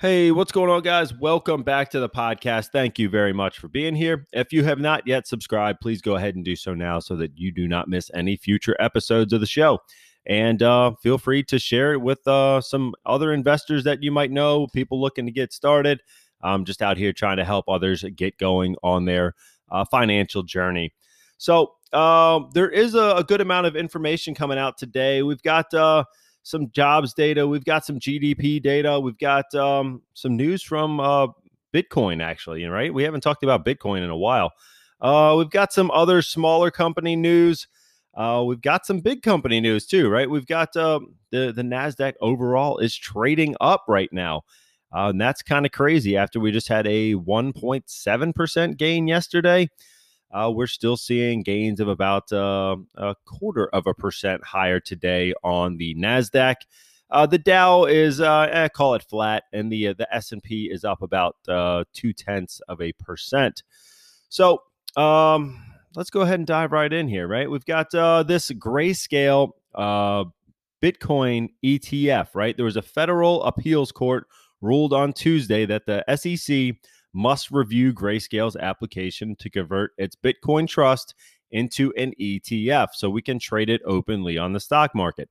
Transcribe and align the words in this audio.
Hey, 0.00 0.30
what's 0.30 0.50
going 0.50 0.70
on, 0.70 0.80
guys? 0.80 1.12
Welcome 1.12 1.62
back 1.62 1.90
to 1.90 2.00
the 2.00 2.08
podcast. 2.08 2.70
Thank 2.72 2.98
you 2.98 3.10
very 3.10 3.34
much 3.34 3.58
for 3.58 3.68
being 3.68 3.94
here. 3.94 4.26
If 4.32 4.50
you 4.50 4.64
have 4.64 4.80
not 4.80 5.06
yet 5.06 5.26
subscribed, 5.26 5.82
please 5.82 6.00
go 6.00 6.16
ahead 6.16 6.36
and 6.36 6.42
do 6.42 6.56
so 6.56 6.72
now 6.72 7.00
so 7.00 7.16
that 7.16 7.36
you 7.36 7.52
do 7.52 7.68
not 7.68 7.86
miss 7.86 8.10
any 8.14 8.38
future 8.38 8.74
episodes 8.80 9.34
of 9.34 9.40
the 9.40 9.46
show. 9.46 9.78
And 10.24 10.62
uh, 10.62 10.92
feel 11.02 11.18
free 11.18 11.42
to 11.42 11.58
share 11.58 11.92
it 11.92 12.00
with 12.00 12.26
uh, 12.26 12.62
some 12.62 12.94
other 13.04 13.30
investors 13.34 13.84
that 13.84 14.02
you 14.02 14.10
might 14.10 14.30
know, 14.30 14.68
people 14.68 14.98
looking 14.98 15.26
to 15.26 15.32
get 15.32 15.52
started. 15.52 16.00
I'm 16.40 16.64
just 16.64 16.80
out 16.80 16.96
here 16.96 17.12
trying 17.12 17.36
to 17.36 17.44
help 17.44 17.68
others 17.68 18.02
get 18.16 18.38
going 18.38 18.76
on 18.82 19.04
their 19.04 19.34
uh, 19.70 19.84
financial 19.84 20.42
journey. 20.42 20.94
So, 21.36 21.74
uh, 21.92 22.40
there 22.54 22.70
is 22.70 22.94
a, 22.94 23.16
a, 23.16 23.24
good 23.24 23.42
amount 23.42 23.66
of 23.66 23.76
information 23.76 24.34
coming 24.34 24.56
out 24.56 24.78
today. 24.78 25.22
We've 25.22 25.42
got 25.42 25.74
uh, 25.74 26.04
some 26.42 26.70
jobs 26.70 27.14
data. 27.14 27.46
We've 27.46 27.64
got 27.64 27.84
some 27.84 27.98
GDP 27.98 28.62
data. 28.62 28.98
We've 28.98 29.18
got 29.18 29.54
um, 29.54 30.02
some 30.14 30.36
news 30.36 30.62
from 30.62 31.00
uh, 31.00 31.28
Bitcoin, 31.72 32.22
actually, 32.22 32.64
right? 32.64 32.92
We 32.92 33.02
haven't 33.02 33.20
talked 33.20 33.42
about 33.42 33.64
Bitcoin 33.64 34.02
in 34.02 34.10
a 34.10 34.16
while. 34.16 34.52
Uh, 35.00 35.34
we've 35.38 35.50
got 35.50 35.72
some 35.72 35.90
other 35.90 36.22
smaller 36.22 36.70
company 36.70 37.16
news. 37.16 37.68
Uh, 38.14 38.42
we've 38.46 38.60
got 38.60 38.84
some 38.84 39.00
big 39.00 39.22
company 39.22 39.60
news 39.60 39.86
too, 39.86 40.08
right? 40.08 40.28
We've 40.28 40.46
got 40.46 40.76
uh, 40.76 41.00
the 41.30 41.52
the 41.52 41.62
Nasdaq 41.62 42.14
overall 42.20 42.78
is 42.78 42.94
trading 42.96 43.54
up 43.60 43.84
right 43.88 44.12
now, 44.12 44.42
uh, 44.94 45.08
and 45.08 45.20
that's 45.20 45.42
kind 45.42 45.64
of 45.64 45.72
crazy. 45.72 46.16
After 46.16 46.40
we 46.40 46.50
just 46.50 46.68
had 46.68 46.86
a 46.86 47.14
1.7 47.14 48.34
percent 48.34 48.76
gain 48.76 49.06
yesterday, 49.06 49.68
uh, 50.32 50.50
we're 50.54 50.66
still 50.66 50.96
seeing 50.96 51.42
gains 51.42 51.80
of 51.80 51.88
about 51.88 52.32
uh, 52.32 52.76
a 52.94 53.14
quarter 53.24 53.68
of 53.68 53.86
a 53.86 53.94
percent 53.94 54.44
higher 54.44 54.78
today 54.80 55.34
on 55.42 55.76
the 55.76 55.94
Nasdaq. 55.96 56.56
Uh, 57.10 57.26
the 57.26 57.38
Dow 57.38 57.86
is, 57.86 58.20
uh, 58.20 58.48
eh, 58.52 58.68
call 58.68 58.94
it 58.94 59.02
flat, 59.02 59.44
and 59.52 59.70
the 59.70 59.88
uh, 59.88 59.94
the 59.98 60.14
S 60.14 60.30
and 60.30 60.42
P 60.42 60.70
is 60.70 60.84
up 60.84 61.02
about 61.02 61.36
uh, 61.48 61.84
two 61.92 62.12
tenths 62.12 62.60
of 62.68 62.80
a 62.80 62.92
percent. 62.92 63.64
So 64.28 64.62
um, 64.96 65.60
let's 65.96 66.10
go 66.10 66.20
ahead 66.20 66.38
and 66.38 66.46
dive 66.46 66.70
right 66.70 66.92
in 66.92 67.08
here. 67.08 67.26
Right, 67.26 67.50
we've 67.50 67.64
got 67.64 67.90
this 67.90 68.50
grayscale 68.52 69.50
Bitcoin 69.76 71.48
ETF. 71.64 72.28
Right, 72.34 72.56
there 72.56 72.64
was 72.64 72.76
a 72.76 72.82
federal 72.82 73.42
appeals 73.42 73.90
court 73.90 74.28
ruled 74.60 74.92
on 74.92 75.12
Tuesday 75.12 75.66
that 75.66 75.86
the 75.86 76.04
SEC 76.14 76.76
must 77.12 77.50
review 77.50 77.92
Grayscale's 77.92 78.56
application 78.56 79.36
to 79.36 79.50
convert 79.50 79.92
its 79.98 80.16
Bitcoin 80.16 80.68
trust 80.68 81.14
into 81.50 81.92
an 81.96 82.12
ETF 82.20 82.88
so 82.94 83.10
we 83.10 83.22
can 83.22 83.38
trade 83.38 83.68
it 83.68 83.82
openly 83.84 84.38
on 84.38 84.52
the 84.52 84.60
stock 84.60 84.94
market. 84.94 85.28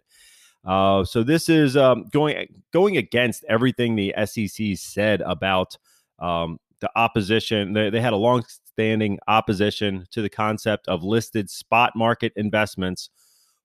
Uh, 0.65 1.05
so 1.05 1.23
this 1.23 1.47
is 1.47 1.77
um, 1.77 2.05
going 2.11 2.47
going 2.73 2.97
against 2.97 3.45
everything 3.47 3.95
the 3.95 4.13
SEC 4.25 4.75
said 4.75 5.21
about 5.21 5.77
um, 6.19 6.59
the 6.81 6.89
opposition. 6.95 7.73
They, 7.73 7.89
they 7.89 8.01
had 8.01 8.13
a 8.13 8.17
long-standing 8.17 9.19
opposition 9.27 10.05
to 10.11 10.21
the 10.21 10.29
concept 10.29 10.87
of 10.87 11.03
listed 11.03 11.49
spot 11.49 11.93
market 11.95 12.33
investments 12.35 13.09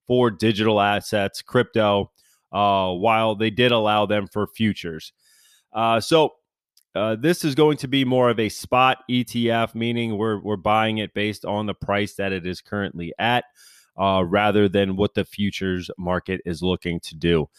for 0.07 0.31
digital 0.31 0.79
assets, 0.79 1.41
crypto, 1.41 2.11
uh, 2.51 2.91
while 2.91 3.35
they 3.35 3.49
did 3.49 3.71
allow 3.71 4.05
them 4.05 4.27
for 4.27 4.47
futures. 4.47 5.11
Uh, 5.73 5.99
so 5.99 6.35
uh, 6.95 7.15
this 7.15 7.43
is 7.43 7.55
going 7.55 7.77
to 7.77 7.87
be 7.87 8.05
more 8.05 8.29
of 8.29 8.39
a 8.39 8.49
spot 8.49 9.03
ETF, 9.09 9.75
meaning 9.75 10.17
we're 10.17 10.39
we're 10.39 10.55
buying 10.55 10.97
it 10.97 11.13
based 11.13 11.45
on 11.45 11.65
the 11.65 11.73
price 11.73 12.13
that 12.15 12.31
it 12.31 12.45
is 12.47 12.61
currently 12.61 13.13
at, 13.19 13.45
uh, 13.97 14.23
rather 14.25 14.69
than 14.69 14.95
what 14.95 15.13
the 15.13 15.25
futures 15.25 15.91
market 15.97 16.41
is 16.45 16.61
looking 16.61 16.99
to 17.01 17.15
do. 17.15 17.49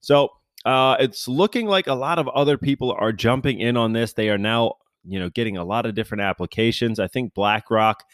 So 0.00 0.30
uh, 0.64 0.96
it's 1.00 1.26
looking 1.26 1.66
like 1.66 1.86
a 1.86 1.94
lot 1.94 2.18
of 2.18 2.28
other 2.28 2.56
people 2.56 2.92
are 2.92 3.12
jumping 3.12 3.60
in 3.60 3.76
on 3.76 3.92
this. 3.92 4.12
They 4.12 4.30
are 4.30 4.38
now, 4.38 4.74
you 5.04 5.18
know, 5.18 5.28
getting 5.28 5.56
a 5.56 5.64
lot 5.64 5.86
of 5.86 5.94
different 5.94 6.22
applications. 6.22 7.00
I 7.00 7.08
think 7.08 7.34
BlackRock 7.34 8.04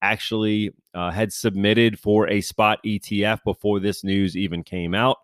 actually 0.00 0.72
uh, 0.94 1.10
had 1.10 1.32
submitted 1.32 1.98
for 1.98 2.28
a 2.28 2.40
spot 2.40 2.78
ETF 2.84 3.40
before 3.44 3.80
this 3.80 4.04
news 4.04 4.36
even 4.36 4.62
came 4.62 4.94
out. 4.94 5.18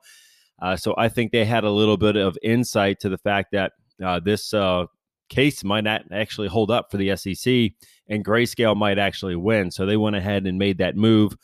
Uh, 0.60 0.76
so 0.76 0.94
I 0.96 1.08
think 1.08 1.32
they 1.32 1.44
had 1.44 1.64
a 1.64 1.70
little 1.70 1.96
bit 1.96 2.16
of 2.16 2.36
insight 2.42 3.00
to 3.00 3.08
the 3.08 3.18
fact 3.18 3.52
that 3.52 3.72
uh, 4.02 4.20
this 4.20 4.52
uh, 4.52 4.86
case 5.28 5.64
might 5.64 5.84
not 5.84 6.02
actually 6.12 6.48
hold 6.48 6.70
up 6.70 6.90
for 6.90 6.96
the 6.96 7.16
SEC 7.16 7.72
and 8.08 8.24
Grayscale 8.24 8.76
might 8.76 8.98
actually 8.98 9.36
win. 9.36 9.70
So 9.70 9.86
they 9.86 9.96
went 9.96 10.16
ahead 10.16 10.46
and 10.46 10.58
made 10.58 10.78
that 10.78 10.96
move 10.96 11.36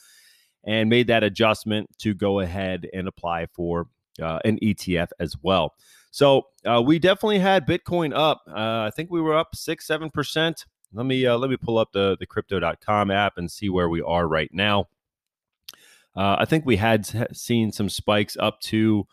and 0.65 0.91
made 0.91 1.07
that 1.07 1.25
adjustment 1.25 1.89
to 1.99 2.15
go 2.15 2.41
ahead 2.41 2.87
and 2.93 3.09
apply 3.09 3.47
for 3.47 3.89
uh, 4.21 4.39
an 4.45 4.59
ETF 4.63 5.09
as 5.19 5.35
well. 5.43 5.75
So 6.11 6.49
uh, 6.67 6.83
we 6.85 6.99
definitely 6.99 7.39
had 7.39 7.67
Bitcoin 7.67 8.15
up. 8.15 8.43
Uh, 8.49 8.83
I 8.83 8.91
think 8.95 9.11
we 9.11 9.21
were 9.21 9.37
up 9.37 9.55
six, 9.55 9.87
seven 9.87 10.11
percent. 10.11 10.67
Let 10.93 11.07
me 11.07 11.25
uh, 11.25 11.39
let 11.39 11.51
me 11.51 11.57
pull 11.57 11.79
up 11.79 11.93
the 11.93 12.17
the 12.19 12.27
crypto.com 12.27 13.11
app 13.11 13.39
and 13.39 13.51
see 13.51 13.69
where 13.69 13.89
we 13.89 14.03
are 14.03 14.27
right 14.27 14.51
now. 14.53 14.89
Uh, 16.17 16.37
I 16.39 16.45
think 16.45 16.67
we 16.67 16.77
had 16.77 17.07
seen 17.35 17.71
some 17.71 17.89
spikes 17.89 18.37
up 18.39 18.61
to 18.63 19.07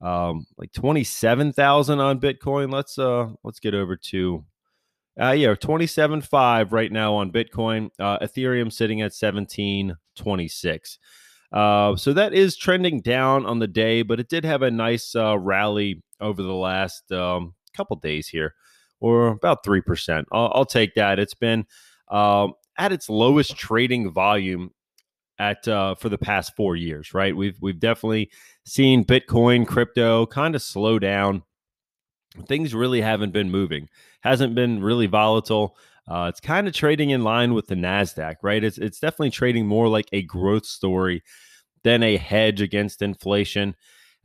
um, 0.00 0.46
like 0.56 0.72
27,000 0.72 2.00
on 2.00 2.20
Bitcoin. 2.20 2.72
Let's 2.72 2.98
uh 2.98 3.28
let's 3.44 3.60
get 3.60 3.74
over 3.74 3.96
to 3.96 4.44
uh 5.20 5.32
yeah, 5.32 5.54
27.5 5.54 6.72
right 6.72 6.90
now 6.90 7.14
on 7.14 7.30
Bitcoin. 7.30 7.90
Uh 7.98 8.18
Ethereum 8.18 8.72
sitting 8.72 9.00
at 9.00 9.12
1726. 9.12 10.98
Uh 11.52 11.96
so 11.96 12.12
that 12.12 12.32
is 12.32 12.56
trending 12.56 13.00
down 13.00 13.44
on 13.44 13.58
the 13.58 13.68
day, 13.68 14.02
but 14.02 14.20
it 14.20 14.28
did 14.28 14.44
have 14.44 14.62
a 14.62 14.70
nice 14.70 15.14
uh 15.14 15.38
rally 15.38 16.02
over 16.20 16.42
the 16.42 16.54
last 16.54 17.10
um 17.12 17.54
couple 17.76 17.96
days 17.96 18.28
here 18.28 18.54
or 19.00 19.28
about 19.28 19.64
3%. 19.64 20.24
I'll, 20.32 20.52
I'll 20.54 20.64
take 20.66 20.94
that. 20.94 21.18
It's 21.18 21.34
been 21.34 21.66
um 22.08 22.54
at 22.78 22.92
its 22.92 23.10
lowest 23.10 23.56
trading 23.56 24.10
volume 24.10 24.70
at 25.40 25.66
uh, 25.66 25.94
for 25.94 26.10
the 26.10 26.18
past 26.18 26.54
four 26.54 26.76
years, 26.76 27.14
right? 27.14 27.34
We've 27.34 27.56
we've 27.60 27.80
definitely 27.80 28.30
seen 28.64 29.04
Bitcoin, 29.04 29.66
crypto 29.66 30.26
kind 30.26 30.54
of 30.54 30.62
slow 30.62 30.98
down. 30.98 31.42
Things 32.46 32.74
really 32.74 33.00
haven't 33.00 33.32
been 33.32 33.50
moving. 33.50 33.88
Hasn't 34.20 34.54
been 34.54 34.82
really 34.82 35.06
volatile. 35.06 35.76
Uh, 36.06 36.26
it's 36.28 36.40
kind 36.40 36.68
of 36.68 36.74
trading 36.74 37.10
in 37.10 37.24
line 37.24 37.54
with 37.54 37.68
the 37.68 37.74
Nasdaq, 37.74 38.36
right? 38.42 38.62
It's 38.62 38.76
it's 38.78 39.00
definitely 39.00 39.30
trading 39.30 39.66
more 39.66 39.88
like 39.88 40.08
a 40.12 40.22
growth 40.22 40.66
story 40.66 41.22
than 41.82 42.02
a 42.02 42.18
hedge 42.18 42.60
against 42.60 43.00
inflation. 43.00 43.74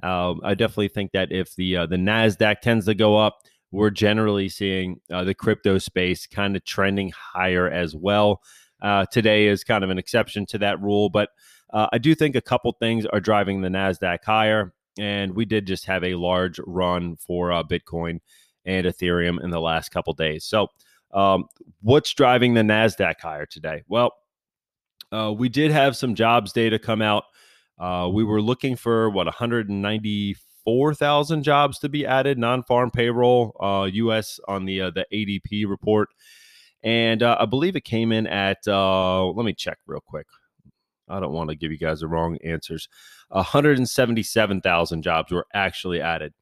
Uh, 0.04 0.34
I 0.44 0.54
definitely 0.54 0.90
think 0.90 1.14
that 1.14 1.32
if 1.32 1.56
the 1.56 1.78
uh, 1.78 1.86
the 1.86 1.96
Nasdaq 1.96 2.60
tends 2.60 2.86
to 2.88 2.94
go 2.94 3.18
up, 3.18 3.38
we're 3.72 3.90
generally 3.90 4.50
seeing 4.50 5.00
uh, 5.10 5.24
the 5.24 5.34
crypto 5.34 5.78
space 5.78 6.28
kind 6.28 6.58
of 6.58 6.66
trending 6.66 7.14
higher 7.16 7.70
as 7.70 7.96
well. 7.96 8.42
Uh, 8.86 9.06
today 9.12 9.48
is 9.48 9.64
kind 9.64 9.84
of 9.84 9.90
an 9.90 9.98
exception 9.98 10.46
to 10.46 10.60
that 10.60 10.80
rule, 10.80 11.10
but 11.10 11.30
uh, 11.74 11.88
I 11.92 11.98
do 11.98 12.14
think 12.14 12.36
a 12.36 12.42
couple 12.42 12.72
things 12.74 13.08
are 13.08 13.20
driving 13.20 13.62
the 13.62 13.70
Nasdaq 13.70 14.24
higher, 14.24 14.76
and 15.00 15.36
we 15.36 15.44
did 15.44 15.66
just 15.66 15.86
have 15.86 16.04
a 16.04 16.14
large 16.14 16.60
run 16.68 17.16
for 17.16 17.52
uh, 17.52 17.64
Bitcoin 17.64 18.20
and 18.64 18.86
Ethereum 18.86 19.44
in 19.44 19.50
the 19.50 19.60
last 19.60 19.90
couple 19.90 20.14
days. 20.14 20.46
So, 20.46 20.68
um, 21.16 21.46
what's 21.82 22.14
driving 22.14 22.54
the 22.54 22.62
Nasdaq 22.62 23.16
higher 23.20 23.48
today? 23.48 23.82
Well, 23.88 24.14
uh, 25.12 25.34
we 25.36 25.50
did 25.50 25.72
have 25.72 25.98
some 25.98 26.14
jobs 26.14 26.54
data 26.54 26.78
come 26.78 27.02
out. 27.02 27.24
Uh, 27.80 28.08
we 28.14 28.24
were 28.24 28.40
looking 28.40 28.76
for 28.76 29.10
what 29.10 29.26
194,000 29.26 31.42
jobs 31.42 31.80
to 31.80 31.90
be 31.90 32.06
added, 32.06 32.38
non-farm 32.38 32.92
payroll, 32.92 33.90
U.S. 33.92 34.40
Uh, 34.48 34.52
on 34.52 34.66
the 34.66 34.92
the 34.92 35.08
ADP 35.12 35.68
report 35.68 36.10
and 36.86 37.24
uh, 37.24 37.36
I 37.40 37.46
believe 37.46 37.76
it 37.76 37.84
came 37.84 38.12
in 38.12 38.28
at. 38.28 38.66
Uh, 38.68 39.26
let 39.26 39.46
me 39.46 39.54
check 39.54 39.80
real 39.88 40.00
quick. 40.00 40.28
I 41.10 41.20
don't 41.20 41.34
want 41.34 41.50
to 41.50 41.56
give 41.56 41.72
you 41.72 41.78
guys 41.78 42.00
the 42.00 42.08
wrong 42.08 42.38
answers. 42.44 42.88
177,000 43.30 45.02
jobs 45.02 45.32
were 45.32 45.46
actually 45.54 46.00
added. 46.00 46.34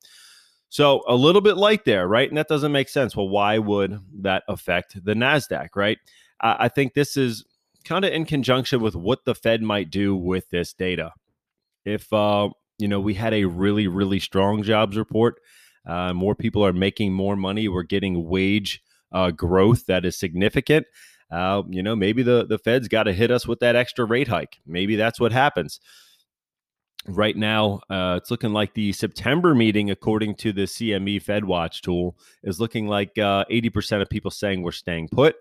So 0.69 1.03
a 1.07 1.15
little 1.15 1.41
bit 1.41 1.57
light 1.57 1.85
there, 1.85 2.07
right? 2.07 2.27
And 2.27 2.37
that 2.37 2.47
doesn't 2.47 2.71
make 2.71 2.89
sense. 2.89 3.15
Well, 3.15 3.29
why 3.29 3.57
would 3.57 3.99
that 4.21 4.43
affect 4.47 5.03
the 5.03 5.13
Nasdaq, 5.13 5.69
right? 5.75 5.97
I, 6.41 6.55
I 6.59 6.67
think 6.67 6.93
this 6.93 7.15
is 7.15 7.45
kind 7.85 8.05
of 8.05 8.11
in 8.13 8.25
conjunction 8.25 8.81
with 8.81 8.95
what 8.95 9.25
the 9.25 9.35
Fed 9.35 9.61
might 9.61 9.89
do 9.89 10.15
with 10.15 10.49
this 10.49 10.73
data. 10.73 11.11
If 11.85 12.11
uh, 12.11 12.49
you 12.79 12.87
know 12.87 12.99
we 12.99 13.13
had 13.13 13.33
a 13.33 13.45
really 13.45 13.87
really 13.87 14.19
strong 14.19 14.63
jobs 14.63 14.97
report, 14.97 15.35
uh, 15.85 16.13
more 16.13 16.33
people 16.33 16.65
are 16.65 16.73
making 16.73 17.13
more 17.13 17.35
money. 17.35 17.67
We're 17.67 17.83
getting 17.83 18.27
wage 18.27 18.81
uh, 19.13 19.31
growth 19.31 19.85
that 19.85 20.05
is 20.05 20.17
significant. 20.17 20.85
uh, 21.31 21.63
you 21.69 21.81
know, 21.81 21.95
maybe 21.95 22.21
the 22.23 22.45
the 22.45 22.59
Fed's 22.59 22.87
got 22.87 23.03
to 23.03 23.13
hit 23.13 23.31
us 23.31 23.47
with 23.47 23.59
that 23.59 23.75
extra 23.75 24.05
rate 24.05 24.27
hike. 24.27 24.59
Maybe 24.67 24.95
that's 24.95 25.19
what 25.19 25.31
happens. 25.31 25.79
Right 27.07 27.35
now, 27.35 27.81
uh, 27.89 28.19
it's 28.21 28.31
looking 28.31 28.53
like 28.53 28.75
the 28.75 28.93
September 28.93 29.53
meeting, 29.53 29.91
according 29.91 30.35
to 30.35 30.53
the 30.53 30.61
CME 30.63 31.21
Fed 31.21 31.43
Watch 31.43 31.81
tool, 31.81 32.15
is 32.43 32.61
looking 32.61 32.87
like 32.87 33.17
uh, 33.17 33.43
80% 33.51 34.01
of 34.01 34.09
people 34.09 34.31
saying 34.31 34.61
we're 34.61 34.71
staying 34.71 35.09
put, 35.09 35.35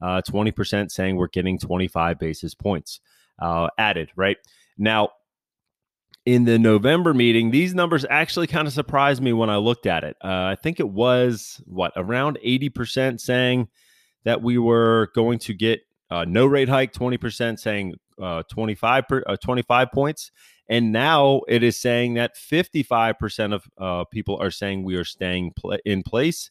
uh, 0.00 0.22
20% 0.22 0.88
saying 0.90 1.16
we're 1.16 1.26
getting 1.26 1.58
25 1.58 2.18
basis 2.18 2.54
points 2.54 3.00
uh, 3.40 3.68
added. 3.76 4.12
Right 4.14 4.36
now, 4.78 5.08
in 6.26 6.44
the 6.44 6.58
November 6.58 7.14
meeting, 7.14 7.50
these 7.50 7.74
numbers 7.74 8.04
actually 8.08 8.46
kind 8.46 8.66
of 8.66 8.74
surprised 8.74 9.22
me 9.22 9.32
when 9.32 9.50
I 9.50 9.56
looked 9.56 9.86
at 9.86 10.04
it. 10.04 10.16
Uh, 10.22 10.28
I 10.28 10.56
think 10.60 10.78
it 10.80 10.88
was 10.88 11.62
what 11.66 11.92
around 11.96 12.38
80% 12.44 13.20
saying 13.20 13.68
that 14.24 14.42
we 14.42 14.58
were 14.58 15.10
going 15.14 15.38
to 15.40 15.54
get 15.54 15.80
uh, 16.10 16.24
no 16.28 16.46
rate 16.46 16.68
hike, 16.68 16.92
20% 16.92 17.58
saying 17.58 17.94
uh, 18.20 18.42
25 18.50 19.08
per, 19.08 19.22
uh, 19.26 19.36
25 19.36 19.88
points, 19.92 20.30
and 20.68 20.92
now 20.92 21.40
it 21.48 21.62
is 21.62 21.76
saying 21.76 22.14
that 22.14 22.36
55% 22.36 23.54
of 23.54 23.64
uh, 23.78 24.04
people 24.04 24.36
are 24.40 24.50
saying 24.50 24.84
we 24.84 24.96
are 24.96 25.04
staying 25.04 25.52
pl- 25.56 25.78
in 25.84 26.02
place. 26.02 26.50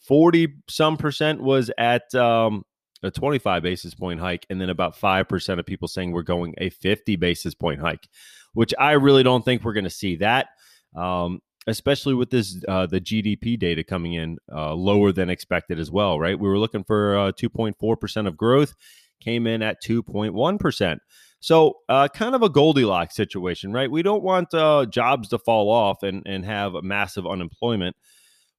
40 0.00 0.54
some 0.68 0.96
percent 0.96 1.42
was 1.42 1.70
at 1.76 2.14
um, 2.14 2.64
a 3.02 3.10
25 3.10 3.62
basis 3.62 3.94
point 3.94 4.20
hike, 4.20 4.46
and 4.48 4.60
then 4.60 4.70
about 4.70 4.94
5% 4.94 5.58
of 5.58 5.66
people 5.66 5.88
saying 5.88 6.12
we're 6.12 6.22
going 6.22 6.54
a 6.58 6.70
50 6.70 7.16
basis 7.16 7.54
point 7.54 7.80
hike, 7.80 8.08
which 8.54 8.74
I 8.78 8.92
really 8.92 9.22
don't 9.22 9.44
think 9.44 9.64
we're 9.64 9.72
going 9.72 9.84
to 9.84 9.90
see 9.90 10.16
that. 10.16 10.48
Um, 10.96 11.40
especially 11.66 12.14
with 12.14 12.30
this 12.30 12.62
uh, 12.66 12.86
the 12.86 13.00
GDP 13.00 13.58
data 13.58 13.84
coming 13.84 14.14
in 14.14 14.38
uh, 14.50 14.72
lower 14.74 15.12
than 15.12 15.28
expected 15.28 15.78
as 15.78 15.90
well, 15.90 16.18
right? 16.18 16.38
We 16.38 16.48
were 16.48 16.58
looking 16.58 16.82
for 16.82 17.16
uh, 17.16 17.32
2.4% 17.32 18.26
of 18.26 18.36
growth, 18.36 18.74
came 19.20 19.46
in 19.46 19.62
at 19.62 19.82
2.1%. 19.82 20.98
So, 21.40 21.74
uh, 21.88 22.08
kind 22.08 22.34
of 22.34 22.42
a 22.42 22.48
Goldilocks 22.48 23.14
situation, 23.14 23.72
right? 23.72 23.90
We 23.90 24.02
don't 24.02 24.24
want 24.24 24.52
uh, 24.54 24.86
jobs 24.86 25.28
to 25.28 25.38
fall 25.38 25.70
off 25.70 26.02
and, 26.02 26.22
and 26.26 26.44
have 26.44 26.74
a 26.74 26.82
massive 26.82 27.26
unemployment. 27.26 27.94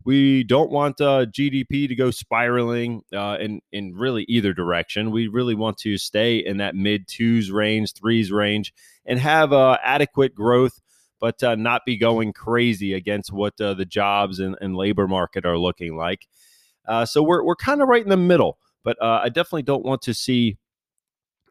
We 0.06 0.44
don't 0.44 0.72
want 0.72 1.01
uh, 1.01 1.25
GDP 1.25 1.88
to 1.88 1.96
go 1.96 2.10
spiraling 2.10 3.04
in, 3.12 3.62
in 3.72 3.94
really 3.94 4.24
either 4.30 4.54
direction. 4.54 5.12
We 5.12 5.28
really 5.28 5.56
want 5.56 5.78
to 5.80 5.98
stay 5.98 6.38
in 6.38 6.57
that 6.57 6.75
mid 6.75 7.07
twos 7.07 7.51
range, 7.51 7.94
threes 7.94 8.31
range, 8.31 8.74
and 9.06 9.19
have 9.19 9.51
adequate 9.54 10.34
growth 10.34 10.81
but 11.19 11.42
uh, 11.44 11.56
not 11.56 11.86
be 11.86 11.98
going 11.98 12.34
crazy 12.34 12.94
against 12.94 13.31
what 13.31 13.60
uh, 13.60 13.74
the 13.74 13.86
jobs 13.86 14.40
and, 14.40 14.56
and, 14.62 14.75
labor 14.75 15.07
market 15.07 15.46
are 15.46 15.57
looking 15.57 15.98
like. 15.98 16.28
Uh, 16.88 17.06
so 17.06 17.22
we're, 17.22 17.44
we're 17.44 17.56
kind 17.56 17.81
of 17.81 17.88
right 17.88 18.04
in 18.04 18.10
the 18.10 18.18
middle, 18.18 18.57
but 18.84 18.98
uh, 19.02 19.19
I 19.24 19.30
definitely 19.30 19.63
don't 19.63 19.86
want 19.86 20.02
to 20.04 20.13
see 20.13 20.57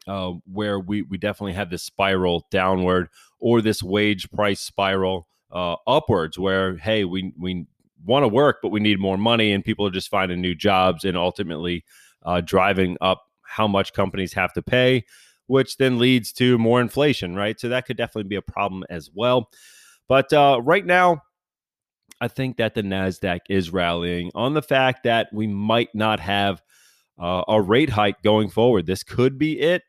uh, 0.07 0.33
where 0.51 0.79
we, 0.79 1.03
we 1.03 1.17
definitely 1.17 1.53
have 1.53 1.69
this 1.69 1.83
spiral 1.83 2.47
downward 2.49 3.09
or 3.39 3.61
this 3.61 3.83
wage 3.83 4.29
price 4.31 4.59
spiral 4.59 5.27
uh, 5.51 5.75
upwards 5.85 6.37
where, 6.37 6.77
hey, 6.77 7.05
we, 7.05 7.33
we 7.39 7.67
want 8.05 8.23
to 8.23 8.27
work, 8.27 8.57
but 8.61 8.69
we 8.69 8.79
need 8.79 8.99
more 8.99 9.17
money 9.17 9.51
and 9.51 9.63
people 9.63 9.85
are 9.85 9.91
just 9.91 10.09
finding 10.09 10.41
new 10.41 10.55
jobs 10.55 11.03
and 11.03 11.17
ultimately 11.17 11.83
driving 12.45 12.97
up 13.01 13.23
how 13.43 13.67
much 13.67 13.93
companies 13.93 14.33
have 14.33 14.53
to 14.53 14.61
pay 14.61 15.03
which 15.49 15.77
then 15.77 15.97
leads 15.97 16.31
to 16.31 16.59
more 16.59 16.79
inflation, 16.79 17.35
right? 17.35 17.59
So 17.59 17.69
that 17.69 17.87
could 17.87 17.97
definitely 17.97 18.29
be 18.29 18.35
a 18.35 18.41
problem 18.41 18.83
as 18.87 19.09
well. 19.11 19.49
But 20.07 20.31
uh, 20.31 20.61
right 20.63 20.85
now, 20.85 21.23
I 22.21 22.27
think 22.27 22.57
that 22.57 22.75
the 22.75 22.83
NASDAQ 22.83 23.39
is 23.49 23.73
rallying 23.73 24.29
on 24.35 24.53
the 24.53 24.61
fact 24.61 25.05
that 25.05 25.29
we 25.33 25.47
might 25.47 25.89
not 25.95 26.19
have 26.19 26.61
uh, 27.17 27.43
a 27.47 27.59
rate 27.59 27.89
hike 27.89 28.21
going 28.21 28.49
forward. 28.49 28.85
This 28.85 29.01
could 29.01 29.39
be 29.39 29.59
it. 29.59 29.81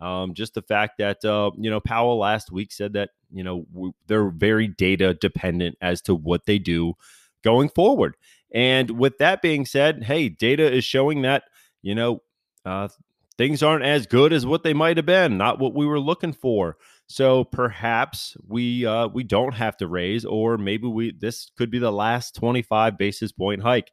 Um, 0.00 0.34
just 0.34 0.54
the 0.54 0.62
fact 0.62 0.98
that, 0.98 1.24
uh, 1.24 1.50
you 1.58 1.68
know, 1.68 1.80
Powell 1.80 2.18
last 2.18 2.52
week 2.52 2.70
said 2.70 2.92
that, 2.92 3.10
you 3.32 3.42
know, 3.42 3.66
w- 3.74 3.94
they're 4.06 4.30
very 4.30 4.68
data 4.68 5.14
dependent 5.14 5.76
as 5.80 6.00
to 6.02 6.14
what 6.14 6.46
they 6.46 6.60
do 6.60 6.94
going 7.42 7.68
forward. 7.68 8.16
And 8.52 8.92
with 8.92 9.18
that 9.18 9.42
being 9.42 9.66
said, 9.66 10.04
hey, 10.04 10.28
data 10.28 10.70
is 10.70 10.84
showing 10.84 11.22
that, 11.22 11.44
you 11.82 11.94
know, 11.94 12.22
uh, 12.64 12.88
things 13.36 13.62
aren't 13.62 13.84
as 13.84 14.06
good 14.06 14.32
as 14.32 14.44
what 14.44 14.62
they 14.64 14.74
might 14.74 14.96
have 14.96 15.06
been, 15.06 15.38
not 15.38 15.58
what 15.58 15.74
we 15.74 15.86
were 15.86 16.00
looking 16.00 16.32
for. 16.32 16.76
So 17.06 17.44
perhaps 17.44 18.36
we 18.46 18.84
uh, 18.84 19.08
we 19.08 19.24
don't 19.24 19.54
have 19.54 19.78
to 19.78 19.88
raise, 19.88 20.26
or 20.26 20.58
maybe 20.58 20.86
we 20.86 21.12
this 21.18 21.50
could 21.56 21.70
be 21.70 21.78
the 21.78 21.92
last 21.92 22.34
25 22.34 22.98
basis 22.98 23.32
point 23.32 23.62
hike. 23.62 23.92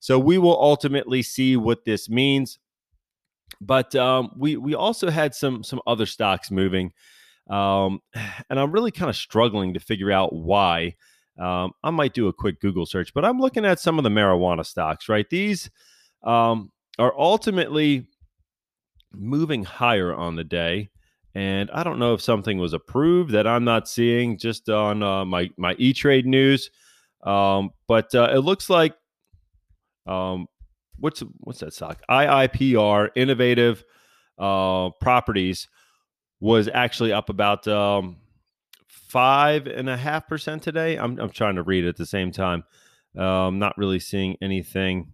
So 0.00 0.18
we 0.18 0.38
will 0.38 0.60
ultimately 0.60 1.22
see 1.22 1.56
what 1.56 1.84
this 1.84 2.08
means. 2.08 2.58
But 3.60 3.94
um, 3.94 4.32
we 4.36 4.56
we 4.56 4.74
also 4.74 5.08
had 5.10 5.36
some 5.36 5.62
some 5.62 5.80
other 5.86 6.06
stocks 6.06 6.50
moving, 6.50 6.92
um, 7.48 8.00
and 8.50 8.58
I'm 8.58 8.72
really 8.72 8.90
kind 8.90 9.08
of 9.08 9.14
struggling 9.14 9.74
to 9.74 9.80
figure 9.80 10.10
out 10.10 10.34
why. 10.34 10.96
Um, 11.38 11.72
I 11.82 11.90
might 11.90 12.14
do 12.14 12.28
a 12.28 12.32
quick 12.32 12.60
Google 12.60 12.86
search, 12.86 13.14
but 13.14 13.24
I'm 13.24 13.40
looking 13.40 13.64
at 13.64 13.80
some 13.80 13.98
of 13.98 14.04
the 14.04 14.10
marijuana 14.10 14.64
stocks. 14.64 15.08
Right, 15.08 15.28
these 15.28 15.70
um, 16.22 16.70
are 16.98 17.14
ultimately 17.18 18.06
moving 19.12 19.64
higher 19.64 20.14
on 20.14 20.36
the 20.36 20.44
day. 20.44 20.90
And 21.34 21.70
I 21.70 21.82
don't 21.82 21.98
know 21.98 22.12
if 22.12 22.20
something 22.20 22.58
was 22.58 22.74
approved 22.74 23.32
that 23.32 23.46
I'm 23.46 23.64
not 23.64 23.88
seeing 23.88 24.36
just 24.36 24.68
on 24.68 25.02
uh, 25.02 25.24
my 25.24 25.50
my 25.56 25.74
E 25.78 25.94
Trade 25.94 26.26
news, 26.26 26.70
um, 27.22 27.70
but 27.88 28.14
uh, 28.14 28.30
it 28.34 28.40
looks 28.40 28.68
like 28.68 28.94
um, 30.06 30.46
what's 30.98 31.20
what's 31.38 31.60
that 31.60 31.72
stock? 31.72 32.02
IIPR 32.10 33.10
Innovative 33.16 33.82
uh, 34.38 34.90
Properties 35.00 35.68
was 36.40 36.68
actually 36.68 37.12
up 37.12 37.30
about 37.30 37.66
um, 37.66 38.16
five 39.12 39.66
and 39.66 39.90
a 39.90 39.96
half 39.96 40.26
percent 40.26 40.62
today. 40.62 40.96
I'm 40.96 41.18
I'm 41.20 41.30
trying 41.30 41.56
to 41.56 41.62
read 41.62 41.84
at 41.84 41.96
the 41.96 42.06
same 42.06 42.32
time. 42.32 42.64
I'm 43.14 43.22
um, 43.22 43.58
not 43.58 43.76
really 43.76 44.00
seeing 44.00 44.38
anything 44.40 45.12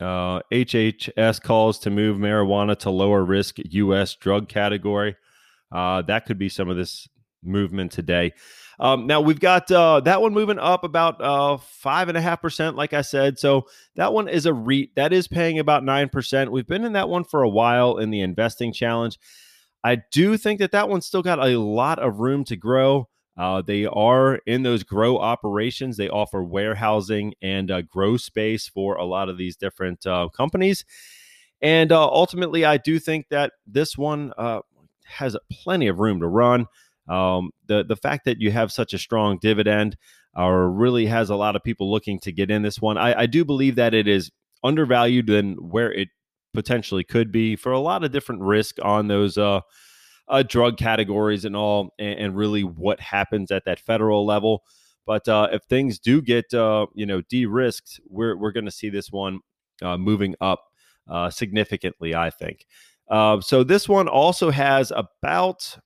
uh, 0.00 0.40
HHS 0.52 1.40
calls 1.40 1.78
to 1.80 1.90
move 1.90 2.18
marijuana 2.18 2.76
to 2.80 2.90
lower 2.90 3.24
risk 3.24 3.58
U.S. 3.58 4.16
drug 4.16 4.48
category. 4.48 5.14
Uh, 5.70 6.02
that 6.02 6.26
could 6.26 6.36
be 6.36 6.48
some 6.48 6.68
of 6.68 6.76
this 6.76 7.08
movement 7.44 7.92
today. 7.92 8.32
Um, 8.80 9.06
now 9.06 9.20
we've 9.20 9.38
got 9.38 9.70
uh, 9.70 10.00
that 10.00 10.20
one 10.20 10.34
moving 10.34 10.58
up 10.58 10.82
about 10.82 11.20
uh, 11.20 11.58
five 11.58 12.08
and 12.08 12.18
a 12.18 12.20
half 12.20 12.42
percent, 12.42 12.74
like 12.74 12.92
I 12.92 13.02
said. 13.02 13.38
So 13.38 13.68
that 13.94 14.12
one 14.12 14.26
is 14.26 14.46
a 14.46 14.52
REIT 14.52 14.96
that 14.96 15.12
is 15.12 15.28
paying 15.28 15.60
about 15.60 15.84
nine 15.84 16.08
percent. 16.08 16.50
We've 16.50 16.66
been 16.66 16.84
in 16.84 16.94
that 16.94 17.08
one 17.08 17.22
for 17.22 17.42
a 17.42 17.48
while 17.48 17.98
in 17.98 18.10
the 18.10 18.20
investing 18.20 18.72
challenge. 18.72 19.16
I 19.84 19.96
do 20.10 20.38
think 20.38 20.60
that 20.60 20.72
that 20.72 20.88
one's 20.88 21.06
still 21.06 21.22
got 21.22 21.38
a 21.38 21.58
lot 21.58 21.98
of 21.98 22.18
room 22.18 22.44
to 22.44 22.56
grow. 22.56 23.08
Uh, 23.36 23.60
they 23.60 23.84
are 23.84 24.36
in 24.46 24.62
those 24.62 24.82
grow 24.82 25.18
operations. 25.18 25.96
They 25.96 26.08
offer 26.08 26.42
warehousing 26.42 27.34
and 27.42 27.70
uh, 27.70 27.82
grow 27.82 28.16
space 28.16 28.66
for 28.66 28.96
a 28.96 29.04
lot 29.04 29.28
of 29.28 29.36
these 29.36 29.56
different 29.56 30.06
uh, 30.06 30.28
companies. 30.30 30.84
And 31.60 31.92
uh, 31.92 32.06
ultimately, 32.06 32.64
I 32.64 32.78
do 32.78 32.98
think 32.98 33.26
that 33.30 33.52
this 33.66 33.98
one 33.98 34.32
uh, 34.38 34.60
has 35.04 35.36
plenty 35.50 35.88
of 35.88 35.98
room 35.98 36.20
to 36.20 36.28
run. 36.28 36.66
Um, 37.08 37.50
the 37.66 37.84
the 37.84 37.96
fact 37.96 38.24
that 38.24 38.40
you 38.40 38.50
have 38.50 38.72
such 38.72 38.94
a 38.94 38.98
strong 38.98 39.38
dividend 39.38 39.96
uh, 40.38 40.48
really 40.48 41.06
has 41.06 41.28
a 41.28 41.36
lot 41.36 41.56
of 41.56 41.62
people 41.62 41.90
looking 41.90 42.18
to 42.20 42.32
get 42.32 42.50
in 42.50 42.62
this 42.62 42.80
one. 42.80 42.96
I, 42.96 43.20
I 43.20 43.26
do 43.26 43.44
believe 43.44 43.76
that 43.76 43.94
it 43.94 44.08
is 44.08 44.30
undervalued 44.62 45.26
than 45.26 45.54
where 45.54 45.92
it 45.92 46.08
potentially 46.54 47.04
could 47.04 47.30
be 47.30 47.56
for 47.56 47.72
a 47.72 47.80
lot 47.80 48.04
of 48.04 48.12
different 48.12 48.40
risk 48.40 48.76
on 48.82 49.08
those 49.08 49.36
uh, 49.36 49.60
uh, 50.28 50.42
drug 50.42 50.78
categories 50.78 51.44
and 51.44 51.54
all, 51.54 51.92
and, 51.98 52.18
and, 52.18 52.36
really 52.36 52.64
what 52.64 52.98
happens 53.00 53.50
at 53.50 53.64
that 53.66 53.78
federal 53.78 54.24
level. 54.24 54.62
But 55.06 55.28
uh, 55.28 55.48
if 55.52 55.62
things 55.64 55.98
do 55.98 56.22
get 56.22 56.54
uh, 56.54 56.86
you 56.94 57.04
know 57.04 57.20
de-risked, 57.22 58.00
we're 58.08 58.36
we're 58.36 58.52
going 58.52 58.64
to 58.64 58.70
see 58.70 58.88
this 58.88 59.12
one 59.12 59.40
uh, 59.82 59.98
moving 59.98 60.34
up 60.40 60.60
uh, 61.08 61.28
significantly. 61.28 62.14
I 62.14 62.30
think. 62.30 62.66
Uh, 63.10 63.40
so 63.42 63.62
this 63.62 63.86
one 63.86 64.08
also 64.08 64.50
has 64.50 64.90
about 64.90 65.76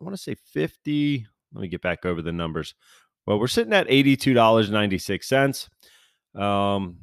I 0.00 0.04
want 0.04 0.14
to 0.14 0.22
say 0.22 0.34
fifty. 0.34 1.26
Let 1.54 1.62
me 1.62 1.68
get 1.68 1.80
back 1.80 2.04
over 2.04 2.20
the 2.20 2.32
numbers. 2.32 2.74
Well, 3.26 3.38
we're 3.38 3.48
sitting 3.48 3.72
at 3.72 3.86
eighty-two 3.88 4.34
dollars 4.34 4.70
ninety-six 4.70 5.26
cents. 5.26 5.70
Um, 6.34 6.98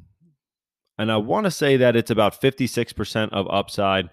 and 0.98 1.10
I 1.12 1.16
want 1.16 1.44
to 1.44 1.50
say 1.50 1.76
that 1.78 1.96
it's 1.96 2.10
about 2.10 2.40
56% 2.40 3.30
of 3.32 3.46
upside 3.50 4.10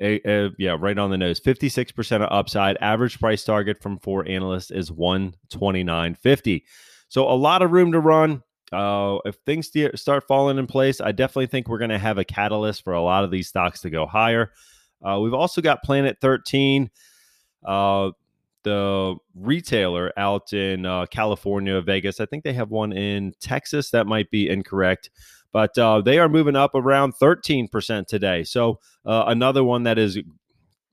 a, 0.00 0.20
a, 0.28 0.50
yeah, 0.58 0.76
right 0.78 0.98
on 0.98 1.10
the 1.10 1.16
nose. 1.16 1.40
56% 1.40 2.16
of 2.22 2.28
upside. 2.30 2.76
Average 2.80 3.18
price 3.18 3.44
target 3.44 3.80
from 3.80 3.98
four 3.98 4.28
analysts 4.28 4.70
is 4.70 4.90
129.50. 4.90 6.62
So 7.08 7.28
a 7.28 7.32
lot 7.32 7.62
of 7.62 7.70
room 7.70 7.92
to 7.92 8.00
run. 8.00 8.42
Uh, 8.72 9.18
if 9.24 9.36
things 9.46 9.70
start 9.94 10.26
falling 10.26 10.58
in 10.58 10.66
place, 10.66 11.00
I 11.00 11.12
definitely 11.12 11.46
think 11.46 11.68
we're 11.68 11.78
going 11.78 11.90
to 11.90 11.98
have 11.98 12.18
a 12.18 12.24
catalyst 12.24 12.82
for 12.82 12.92
a 12.92 13.02
lot 13.02 13.24
of 13.24 13.30
these 13.30 13.48
stocks 13.48 13.80
to 13.82 13.90
go 13.90 14.06
higher. 14.06 14.52
Uh, 15.02 15.20
we've 15.20 15.34
also 15.34 15.60
got 15.60 15.82
Planet 15.82 16.18
13. 16.20 16.90
Uh, 17.64 18.10
the 18.64 19.14
retailer 19.36 20.12
out 20.18 20.52
in 20.52 20.84
uh, 20.84 21.06
California, 21.06 21.80
Vegas. 21.80 22.20
I 22.20 22.26
think 22.26 22.42
they 22.42 22.52
have 22.54 22.70
one 22.70 22.92
in 22.92 23.32
Texas. 23.40 23.90
That 23.90 24.08
might 24.08 24.28
be 24.32 24.48
incorrect, 24.48 25.10
but 25.56 25.78
uh, 25.78 26.02
they 26.02 26.18
are 26.18 26.28
moving 26.28 26.54
up 26.54 26.74
around 26.74 27.14
13% 27.14 28.06
today. 28.06 28.44
So 28.44 28.78
uh, 29.06 29.24
another 29.28 29.64
one 29.64 29.84
that 29.84 29.96
is 29.96 30.18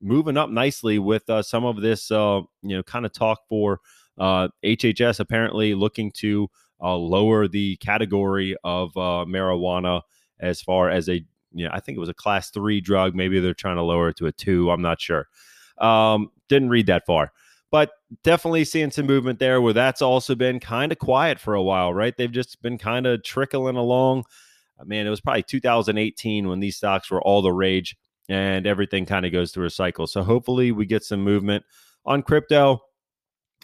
moving 0.00 0.38
up 0.38 0.48
nicely 0.48 0.98
with 0.98 1.28
uh, 1.28 1.42
some 1.42 1.66
of 1.66 1.82
this, 1.82 2.10
uh, 2.10 2.40
you 2.62 2.74
know, 2.74 2.82
kind 2.82 3.04
of 3.04 3.12
talk 3.12 3.40
for 3.46 3.80
HHS 4.18 5.20
apparently 5.20 5.74
looking 5.74 6.10
to 6.12 6.48
lower 6.80 7.46
the 7.46 7.76
category 7.76 8.56
of 8.64 8.94
marijuana 8.94 10.00
as 10.40 10.62
far 10.62 10.88
as 10.88 11.10
a, 11.10 11.16
you 11.52 11.66
know, 11.66 11.70
I 11.70 11.80
think 11.80 11.96
it 11.96 12.00
was 12.00 12.08
a 12.08 12.14
class 12.14 12.48
three 12.48 12.80
drug. 12.80 13.14
Maybe 13.14 13.40
they're 13.40 13.52
trying 13.52 13.76
to 13.76 13.82
lower 13.82 14.08
it 14.08 14.16
to 14.16 14.28
a 14.28 14.32
two. 14.32 14.70
I'm 14.70 14.80
not 14.80 14.98
sure. 14.98 15.28
Um, 15.76 16.30
didn't 16.48 16.70
read 16.70 16.86
that 16.86 17.04
far 17.04 17.32
but 17.74 17.90
definitely 18.22 18.64
seeing 18.64 18.92
some 18.92 19.04
movement 19.04 19.40
there 19.40 19.60
where 19.60 19.72
that's 19.72 20.00
also 20.00 20.36
been 20.36 20.60
kind 20.60 20.92
of 20.92 20.98
quiet 21.00 21.40
for 21.40 21.54
a 21.54 21.62
while, 21.62 21.92
right? 21.92 22.16
They've 22.16 22.30
just 22.30 22.62
been 22.62 22.78
kind 22.78 23.04
of 23.04 23.24
trickling 23.24 23.74
along. 23.74 24.22
I 24.80 24.84
mean, 24.84 25.06
it 25.06 25.10
was 25.10 25.20
probably 25.20 25.44
2018 25.44 26.48
when 26.48 26.60
these 26.60 26.76
stocks 26.76 27.10
were 27.10 27.22
all 27.22 27.42
the 27.42 27.52
rage 27.52 27.96
and 28.28 28.66
everything 28.66 29.06
kind 29.06 29.26
of 29.26 29.32
goes 29.32 29.52
through 29.52 29.66
a 29.66 29.70
cycle. 29.70 30.06
So 30.06 30.22
hopefully 30.22 30.72
we 30.72 30.86
get 30.86 31.04
some 31.04 31.22
movement 31.22 31.64
on 32.06 32.22
crypto 32.22 32.80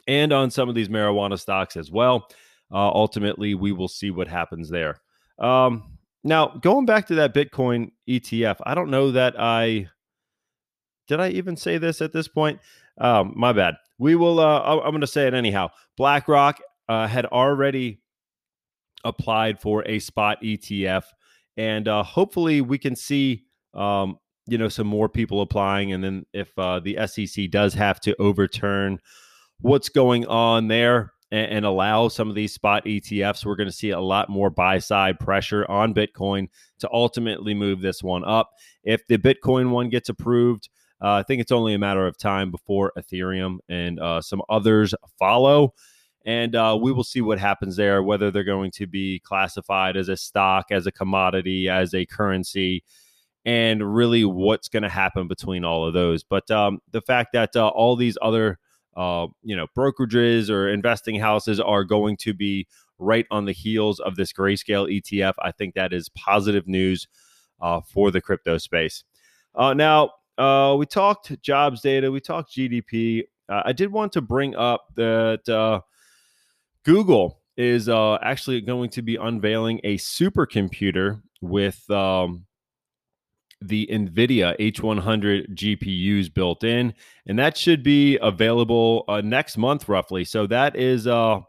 and 0.06 0.32
on 0.32 0.50
some 0.50 0.68
of 0.68 0.74
these 0.74 0.88
marijuana 0.88 1.38
stocks 1.38 1.76
as 1.76 1.90
well. 1.90 2.28
Uh, 2.72 2.88
ultimately, 2.88 3.54
we 3.54 3.72
will 3.72 3.88
see 3.88 4.10
what 4.10 4.28
happens 4.28 4.68
there. 4.68 5.00
Um, 5.38 5.98
now, 6.22 6.48
going 6.48 6.86
back 6.86 7.06
to 7.08 7.16
that 7.16 7.34
Bitcoin 7.34 7.90
ETF, 8.08 8.56
I 8.64 8.74
don't 8.74 8.90
know 8.90 9.10
that 9.12 9.34
I 9.38 9.88
did 11.08 11.20
I 11.20 11.30
even 11.30 11.56
say 11.56 11.78
this 11.78 12.00
at 12.00 12.12
this 12.12 12.28
point. 12.28 12.60
Um, 12.98 13.32
my 13.34 13.52
bad. 13.52 13.74
We 13.98 14.14
will. 14.14 14.38
Uh, 14.38 14.60
I'm 14.60 14.90
going 14.90 15.00
to 15.00 15.06
say 15.06 15.26
it 15.26 15.34
anyhow. 15.34 15.70
BlackRock 15.96 16.60
uh, 16.88 17.06
had 17.06 17.26
already 17.26 18.00
applied 19.04 19.60
for 19.60 19.86
a 19.86 19.98
spot 19.98 20.42
ETF, 20.42 21.04
and 21.56 21.88
uh, 21.88 22.02
hopefully 22.02 22.60
we 22.60 22.78
can 22.78 22.96
see 22.96 23.44
um, 23.74 24.18
you 24.46 24.58
know 24.58 24.68
some 24.68 24.86
more 24.86 25.08
people 25.08 25.40
applying. 25.40 25.92
And 25.92 26.02
then 26.02 26.26
if 26.32 26.56
uh, 26.58 26.80
the 26.80 26.98
SEC 27.06 27.50
does 27.50 27.74
have 27.74 28.00
to 28.00 28.14
overturn 28.20 28.98
what's 29.60 29.88
going 29.88 30.26
on 30.26 30.68
there 30.68 31.12
and, 31.30 31.52
and 31.52 31.64
allow 31.64 32.08
some 32.08 32.28
of 32.28 32.34
these 32.34 32.52
spot 32.52 32.84
ETFs, 32.84 33.44
we're 33.44 33.56
going 33.56 33.68
to 33.68 33.74
see 33.74 33.90
a 33.90 34.00
lot 34.00 34.28
more 34.28 34.50
buy 34.50 34.78
side 34.78 35.18
pressure 35.18 35.70
on 35.70 35.94
Bitcoin 35.94 36.48
to 36.78 36.88
ultimately 36.92 37.54
move 37.54 37.80
this 37.80 38.02
one 38.02 38.24
up. 38.24 38.50
If 38.84 39.06
the 39.06 39.18
Bitcoin 39.18 39.70
one 39.70 39.88
gets 39.90 40.08
approved 40.08 40.68
uh, 41.02 41.12
I 41.14 41.22
think 41.22 41.40
it's 41.40 41.52
only 41.52 41.74
a 41.74 41.78
matter 41.78 42.06
of 42.06 42.18
time 42.18 42.50
before 42.50 42.92
Ethereum 42.98 43.58
and 43.68 43.98
uh, 43.98 44.20
some 44.20 44.42
others 44.48 44.94
follow. 45.18 45.74
And 46.26 46.54
uh, 46.54 46.78
we 46.80 46.92
will 46.92 47.04
see 47.04 47.20
what 47.20 47.38
happens 47.38 47.76
there, 47.76 48.02
whether 48.02 48.30
they're 48.30 48.44
going 48.44 48.72
to 48.72 48.86
be 48.86 49.20
classified 49.20 49.96
as 49.96 50.08
a 50.08 50.16
stock, 50.16 50.66
as 50.70 50.86
a 50.86 50.92
commodity, 50.92 51.68
as 51.68 51.94
a 51.94 52.04
currency, 52.04 52.84
and 53.46 53.94
really 53.94 54.24
what's 54.24 54.68
going 54.68 54.82
to 54.82 54.88
happen 54.90 55.28
between 55.28 55.64
all 55.64 55.86
of 55.86 55.94
those. 55.94 56.22
But 56.22 56.50
um, 56.50 56.80
the 56.90 57.00
fact 57.00 57.32
that 57.32 57.56
uh, 57.56 57.68
all 57.68 57.96
these 57.96 58.18
other 58.20 58.58
uh, 58.96 59.28
you 59.42 59.56
know 59.56 59.66
brokerages 59.76 60.50
or 60.50 60.68
investing 60.68 61.18
houses 61.18 61.58
are 61.58 61.84
going 61.84 62.16
to 62.18 62.34
be 62.34 62.66
right 62.98 63.26
on 63.30 63.46
the 63.46 63.52
heels 63.52 63.98
of 64.00 64.16
this 64.16 64.32
grayscale 64.32 65.00
ETF, 65.00 65.34
I 65.40 65.52
think 65.52 65.74
that 65.74 65.94
is 65.94 66.10
positive 66.10 66.68
news 66.68 67.08
uh, 67.62 67.80
for 67.80 68.10
the 68.10 68.20
crypto 68.20 68.58
space. 68.58 69.04
now, 69.56 70.10
uh, 70.40 70.74
we 70.74 70.86
talked 70.86 71.40
jobs 71.42 71.82
data, 71.82 72.10
we 72.10 72.18
talked 72.18 72.52
GDP. 72.52 73.24
Uh, 73.50 73.62
I 73.66 73.72
did 73.72 73.92
want 73.92 74.12
to 74.12 74.22
bring 74.22 74.56
up 74.56 74.86
that 74.96 75.46
uh, 75.46 75.80
Google 76.84 77.40
is 77.56 77.88
uh, 77.88 78.18
actually 78.22 78.60
going 78.60 78.90
to 78.90 79.02
be 79.02 79.16
unveiling 79.16 79.80
a 79.84 79.96
supercomputer 79.98 81.20
with 81.42 81.88
um, 81.90 82.46
the 83.60 83.86
NVIDIA 83.90 84.58
H100 84.58 85.54
GPUs 85.54 86.32
built 86.32 86.64
in, 86.64 86.94
and 87.26 87.38
that 87.38 87.56
should 87.56 87.82
be 87.82 88.18
available 88.22 89.04
uh, 89.08 89.20
next 89.20 89.58
month, 89.58 89.88
roughly. 89.88 90.24
So 90.24 90.46
that 90.46 90.76
is 90.76 91.06
uh, 91.06 91.40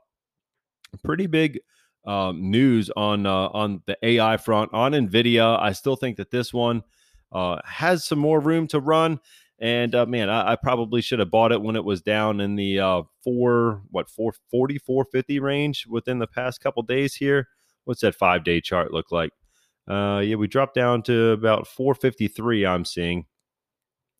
pretty 1.03 1.27
big 1.27 1.61
um, 2.05 2.49
news 2.49 2.89
on 2.95 3.25
uh, 3.25 3.47
on 3.49 3.81
the 3.85 3.97
AI 4.03 4.37
front 4.37 4.73
on 4.73 4.91
NVIDIA. 4.91 5.59
I 5.61 5.71
still 5.71 5.95
think 5.95 6.17
that 6.17 6.31
this 6.31 6.53
one 6.53 6.83
uh, 7.31 7.59
has 7.63 8.03
some 8.05 8.19
more 8.19 8.39
room 8.39 8.67
to 8.67 8.79
run. 8.79 9.19
And 9.61 9.93
uh, 9.93 10.07
man, 10.07 10.27
I, 10.27 10.53
I, 10.53 10.55
probably 10.55 11.01
should 11.01 11.19
have 11.19 11.29
bought 11.29 11.51
it 11.51 11.61
when 11.61 11.75
it 11.75 11.85
was 11.85 12.01
down 12.01 12.41
in 12.41 12.55
the 12.55 12.79
uh, 12.79 13.03
four, 13.23 13.83
what, 13.91 14.09
440, 14.09 14.79
450 14.79 15.39
range 15.39 15.85
within 15.87 16.17
the 16.17 16.25
past 16.25 16.61
couple 16.61 16.81
days 16.81 17.13
here. 17.13 17.47
What's 17.85 18.01
that 18.01 18.15
five 18.15 18.43
day 18.43 18.59
chart 18.59 18.91
look 18.91 19.11
like? 19.11 19.31
Uh, 19.87 20.21
yeah, 20.25 20.35
we 20.35 20.47
dropped 20.47 20.73
down 20.73 21.03
to 21.03 21.29
about 21.29 21.67
453, 21.67 22.65
I'm 22.65 22.85
seeing. 22.85 23.25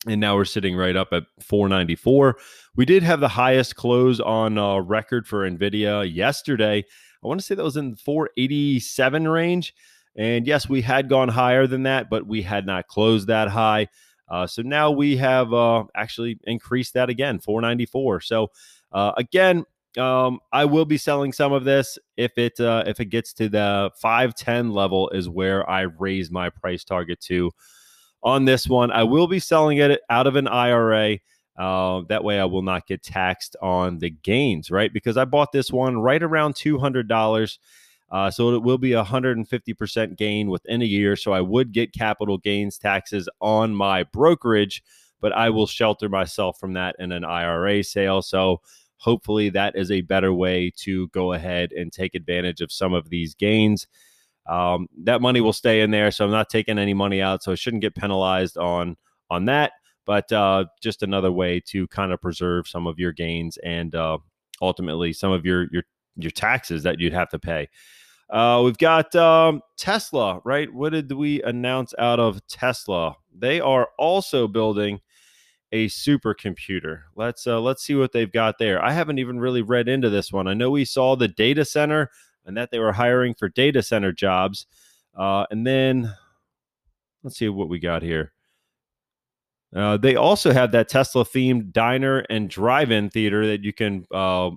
And 0.06 0.20
now 0.20 0.36
we're 0.36 0.44
sitting 0.44 0.76
right 0.76 0.96
up 0.96 1.08
at 1.12 1.24
494. 1.40 2.36
We 2.76 2.84
did 2.84 3.02
have 3.02 3.20
the 3.20 3.28
highest 3.28 3.74
close 3.74 4.20
on 4.20 4.58
uh, 4.58 4.78
record 4.78 5.26
for 5.26 5.48
NVIDIA 5.48 6.12
yesterday. 6.12 6.84
I 7.22 7.26
want 7.26 7.40
to 7.40 7.46
say 7.46 7.54
that 7.56 7.62
was 7.62 7.76
in 7.76 7.96
487 7.96 9.26
range. 9.26 9.74
And 10.16 10.46
yes, 10.46 10.68
we 10.68 10.82
had 10.82 11.08
gone 11.08 11.28
higher 11.28 11.66
than 11.66 11.84
that, 11.84 12.10
but 12.10 12.26
we 12.26 12.42
had 12.42 12.66
not 12.66 12.86
closed 12.86 13.28
that 13.28 13.48
high. 13.48 13.88
Uh, 14.32 14.46
so 14.46 14.62
now 14.62 14.90
we 14.90 15.14
have 15.14 15.52
uh, 15.52 15.84
actually 15.94 16.38
increased 16.44 16.94
that 16.94 17.10
again, 17.10 17.38
494. 17.38 18.22
So 18.22 18.50
uh, 18.90 19.12
again, 19.18 19.64
um, 19.98 20.40
I 20.52 20.64
will 20.64 20.86
be 20.86 20.96
selling 20.96 21.34
some 21.34 21.52
of 21.52 21.64
this 21.64 21.98
if 22.16 22.38
it 22.38 22.58
uh, 22.58 22.82
if 22.86 22.98
it 22.98 23.06
gets 23.06 23.34
to 23.34 23.50
the 23.50 23.90
510 24.00 24.70
level 24.70 25.10
is 25.10 25.28
where 25.28 25.68
I 25.68 25.82
raise 25.82 26.30
my 26.30 26.48
price 26.48 26.82
target 26.82 27.20
to 27.22 27.50
on 28.22 28.46
this 28.46 28.66
one. 28.66 28.90
I 28.90 29.04
will 29.04 29.26
be 29.26 29.38
selling 29.38 29.76
it 29.78 30.00
out 30.08 30.26
of 30.26 30.36
an 30.36 30.48
IRA. 30.48 31.18
Uh, 31.58 32.00
that 32.08 32.24
way, 32.24 32.40
I 32.40 32.46
will 32.46 32.62
not 32.62 32.86
get 32.86 33.02
taxed 33.02 33.54
on 33.60 33.98
the 33.98 34.08
gains, 34.08 34.70
right? 34.70 34.90
Because 34.90 35.18
I 35.18 35.26
bought 35.26 35.52
this 35.52 35.70
one 35.70 35.98
right 35.98 36.22
around 36.22 36.56
two 36.56 36.78
hundred 36.78 37.06
dollars. 37.06 37.58
Uh, 38.12 38.30
so 38.30 38.54
it 38.54 38.62
will 38.62 38.78
be 38.78 38.92
a 38.92 39.02
150% 39.02 40.16
gain 40.18 40.50
within 40.50 40.82
a 40.82 40.84
year. 40.86 41.16
So 41.16 41.32
I 41.32 41.40
would 41.40 41.72
get 41.72 41.94
capital 41.94 42.36
gains 42.36 42.76
taxes 42.76 43.26
on 43.40 43.74
my 43.74 44.04
brokerage, 44.04 44.84
but 45.22 45.32
I 45.32 45.48
will 45.48 45.66
shelter 45.66 46.10
myself 46.10 46.60
from 46.60 46.74
that 46.74 46.94
in 46.98 47.10
an 47.10 47.24
IRA 47.24 47.82
sale. 47.82 48.20
So 48.20 48.60
hopefully 48.98 49.48
that 49.48 49.76
is 49.76 49.90
a 49.90 50.02
better 50.02 50.32
way 50.32 50.70
to 50.76 51.08
go 51.08 51.32
ahead 51.32 51.72
and 51.72 51.90
take 51.90 52.14
advantage 52.14 52.60
of 52.60 52.70
some 52.70 52.92
of 52.92 53.08
these 53.08 53.34
gains. 53.34 53.86
Um, 54.46 54.88
that 55.04 55.22
money 55.22 55.40
will 55.40 55.52
stay 55.54 55.80
in 55.80 55.90
there, 55.90 56.10
so 56.10 56.24
I'm 56.24 56.30
not 56.30 56.50
taking 56.50 56.78
any 56.78 56.94
money 56.94 57.22
out, 57.22 57.42
so 57.42 57.52
I 57.52 57.54
shouldn't 57.54 57.82
get 57.82 57.94
penalized 57.94 58.58
on 58.58 58.96
on 59.30 59.46
that. 59.46 59.72
But 60.04 60.30
uh, 60.32 60.64
just 60.82 61.02
another 61.02 61.30
way 61.30 61.60
to 61.68 61.86
kind 61.88 62.12
of 62.12 62.20
preserve 62.20 62.66
some 62.66 62.86
of 62.88 62.98
your 62.98 63.12
gains 63.12 63.56
and 63.58 63.94
uh, 63.94 64.18
ultimately 64.60 65.12
some 65.12 65.32
of 65.32 65.46
your 65.46 65.68
your 65.72 65.84
your 66.16 66.32
taxes 66.32 66.82
that 66.82 67.00
you'd 67.00 67.12
have 67.12 67.30
to 67.30 67.38
pay. 67.38 67.68
Uh, 68.32 68.62
we've 68.64 68.78
got 68.78 69.14
um, 69.14 69.60
Tesla, 69.76 70.40
right? 70.42 70.72
What 70.72 70.92
did 70.92 71.12
we 71.12 71.42
announce 71.42 71.92
out 71.98 72.18
of 72.18 72.44
Tesla? 72.46 73.16
They 73.36 73.60
are 73.60 73.90
also 73.98 74.48
building 74.48 75.00
a 75.70 75.86
supercomputer. 75.88 77.02
Let's 77.14 77.46
uh, 77.46 77.60
let's 77.60 77.82
see 77.84 77.94
what 77.94 78.12
they've 78.12 78.32
got 78.32 78.58
there. 78.58 78.82
I 78.82 78.92
haven't 78.92 79.18
even 79.18 79.38
really 79.38 79.60
read 79.60 79.86
into 79.86 80.08
this 80.08 80.32
one. 80.32 80.48
I 80.48 80.54
know 80.54 80.70
we 80.70 80.86
saw 80.86 81.14
the 81.14 81.28
data 81.28 81.66
center 81.66 82.10
and 82.46 82.56
that 82.56 82.70
they 82.70 82.78
were 82.78 82.92
hiring 82.92 83.34
for 83.34 83.50
data 83.50 83.82
center 83.82 84.12
jobs, 84.12 84.66
uh, 85.14 85.44
and 85.50 85.66
then 85.66 86.14
let's 87.22 87.36
see 87.36 87.50
what 87.50 87.68
we 87.68 87.78
got 87.78 88.02
here. 88.02 88.32
Uh, 89.76 89.98
they 89.98 90.16
also 90.16 90.52
have 90.52 90.72
that 90.72 90.88
Tesla 90.88 91.24
themed 91.24 91.72
diner 91.72 92.20
and 92.30 92.48
drive-in 92.48 93.10
theater 93.10 93.46
that 93.46 93.62
you 93.62 93.74
can 93.74 94.06
uh, 94.10 94.50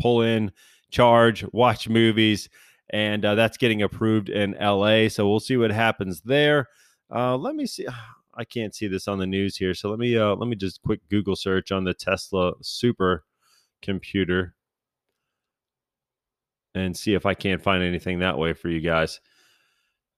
pull 0.00 0.22
in, 0.22 0.50
charge, 0.90 1.44
watch 1.52 1.88
movies 1.88 2.48
and 2.92 3.24
uh, 3.24 3.34
that's 3.34 3.56
getting 3.56 3.82
approved 3.82 4.28
in 4.28 4.56
LA. 4.60 5.08
So 5.08 5.28
we'll 5.28 5.40
see 5.40 5.56
what 5.56 5.70
happens 5.70 6.20
there. 6.20 6.68
Uh, 7.14 7.36
let 7.36 7.54
me 7.54 7.66
see. 7.66 7.86
I 8.34 8.44
can't 8.44 8.74
see 8.74 8.86
this 8.86 9.08
on 9.08 9.18
the 9.18 9.26
news 9.26 9.58
here, 9.58 9.74
so 9.74 9.90
let 9.90 9.98
me 9.98 10.16
uh, 10.16 10.34
let 10.36 10.48
me 10.48 10.56
just 10.56 10.80
quick 10.80 11.00
Google 11.10 11.36
search 11.36 11.70
on 11.70 11.84
the 11.84 11.92
Tesla 11.92 12.54
super 12.62 13.24
computer 13.82 14.54
and 16.74 16.96
see 16.96 17.12
if 17.12 17.26
I 17.26 17.34
can't 17.34 17.62
find 17.62 17.82
anything 17.82 18.20
that 18.20 18.38
way 18.38 18.54
for 18.54 18.70
you 18.70 18.80
guys. 18.80 19.20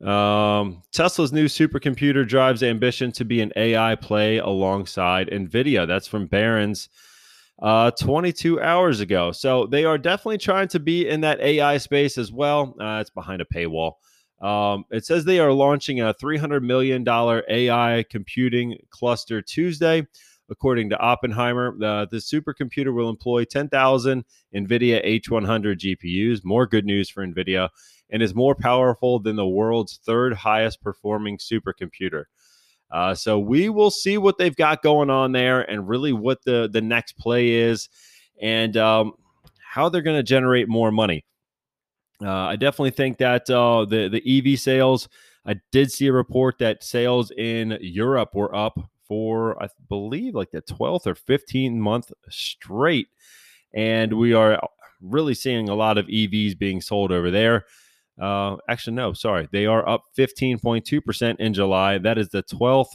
Um, 0.01 0.83
Tesla's 0.93 1.33
new 1.33 1.47
supercomputer 1.47 2.27
drives 2.27 2.63
ambition 2.63 3.11
to 3.13 3.25
be 3.25 3.41
an 3.41 3.53
AI 3.57 3.97
play 3.97 4.39
alongside 4.39 5.29
NVIDIA. 5.31 5.87
That's 5.87 6.07
from 6.07 6.27
Barron's 6.27 6.89
uh, 7.61 7.91
22 7.93 8.61
hours 8.61 9.01
ago. 9.01 9.33
So 9.33 9.67
they 9.67 9.85
are 9.85 9.99
definitely 9.99 10.39
trying 10.39 10.69
to 10.69 10.81
be 10.81 11.09
in 11.09 11.21
that 11.23 11.41
AI 11.41 11.79
space 11.79 12.19
as 12.19 12.33
well. 12.33 12.77
Uh, 12.81 12.99
it's 13.01 13.11
behind 13.11 13.41
a 13.41 13.45
paywall. 13.45 13.95
Um, 14.43 14.85
it 14.91 15.07
says 15.07 15.25
they 15.25 15.39
are 15.39 15.53
launching 15.53 16.01
a 16.01 16.13
$300 16.15 16.63
million 16.63 17.05
AI 17.09 18.05
computing 18.11 18.77
cluster 18.91 19.41
Tuesday, 19.41 20.07
according 20.51 20.91
to 20.91 20.99
Oppenheimer. 20.99 21.75
The, 21.79 22.09
the 22.11 22.19
supercomputer 22.19 22.93
will 22.93 23.09
employ 23.09 23.45
10,000 23.45 24.25
NVIDIA 24.55 25.21
H100 25.21 25.79
GPUs. 25.79 26.45
More 26.45 26.67
good 26.67 26.85
news 26.85 27.09
for 27.09 27.27
NVIDIA, 27.27 27.71
and 28.11 28.23
is 28.23 28.35
more 28.35 28.55
powerful 28.55 29.19
than 29.19 29.37
the 29.37 29.49
world's 29.49 29.99
third 30.05 30.35
highest 30.35 30.83
performing 30.83 31.39
supercomputer. 31.39 32.25
Uh, 32.91 33.15
so 33.15 33.39
we 33.39 33.69
will 33.69 33.91
see 33.91 34.19
what 34.19 34.39
they've 34.39 34.57
got 34.57 34.83
going 34.83 35.11
on 35.11 35.33
there, 35.33 35.63
and 35.63 35.89
really 35.89 36.13
what 36.13 36.45
the 36.45 36.69
the 36.73 36.81
next 36.81 37.19
play 37.19 37.51
is, 37.51 37.89
and 38.41 38.77
um, 38.77 39.13
how 39.59 39.89
they're 39.89 40.03
going 40.03 40.17
to 40.17 40.23
generate 40.23 40.69
more 40.69 40.93
money. 40.93 41.25
Uh, 42.23 42.31
I 42.31 42.57
definitely 42.57 42.93
think 42.93 43.19
that 43.19 43.51
uh, 43.51 43.85
the 43.85 44.09
the 44.09 44.53
EV 44.53 44.59
sales. 44.59 45.09
I 45.47 45.57
did 45.73 45.93
see 45.93 46.07
a 46.07 46.13
report 46.13 46.59
that 46.61 46.83
sales 46.83 47.31
in 47.33 47.77
Europe 47.81 48.31
were 48.35 48.55
up 48.55 48.79
for 49.07 49.63
I 49.63 49.69
believe 49.89 50.35
like 50.35 50.51
the 50.51 50.63
12th 50.63 51.07
or 51.07 51.15
15th 51.15 51.77
month 51.77 52.11
straight, 52.31 53.09
and 53.75 54.15
we 54.15 54.33
are 54.33 54.61
really 55.01 55.35
seeing 55.35 55.69
a 55.69 55.75
lot 55.75 55.99
of 55.99 56.07
EVs 56.07 56.59
being 56.59 56.81
sold 56.81 57.13
over 57.13 57.31
there. 57.31 57.65
Uh, 58.21 58.57
actually, 58.69 58.95
no, 58.95 59.13
sorry, 59.13 59.49
they 59.53 59.67
are 59.67 59.89
up 59.89 60.05
15.2 60.17 61.05
percent 61.05 61.41
in 61.41 61.53
July. 61.53 61.99
That 61.99 62.19
is 62.19 62.29
the 62.29 62.43
12th 62.45 62.91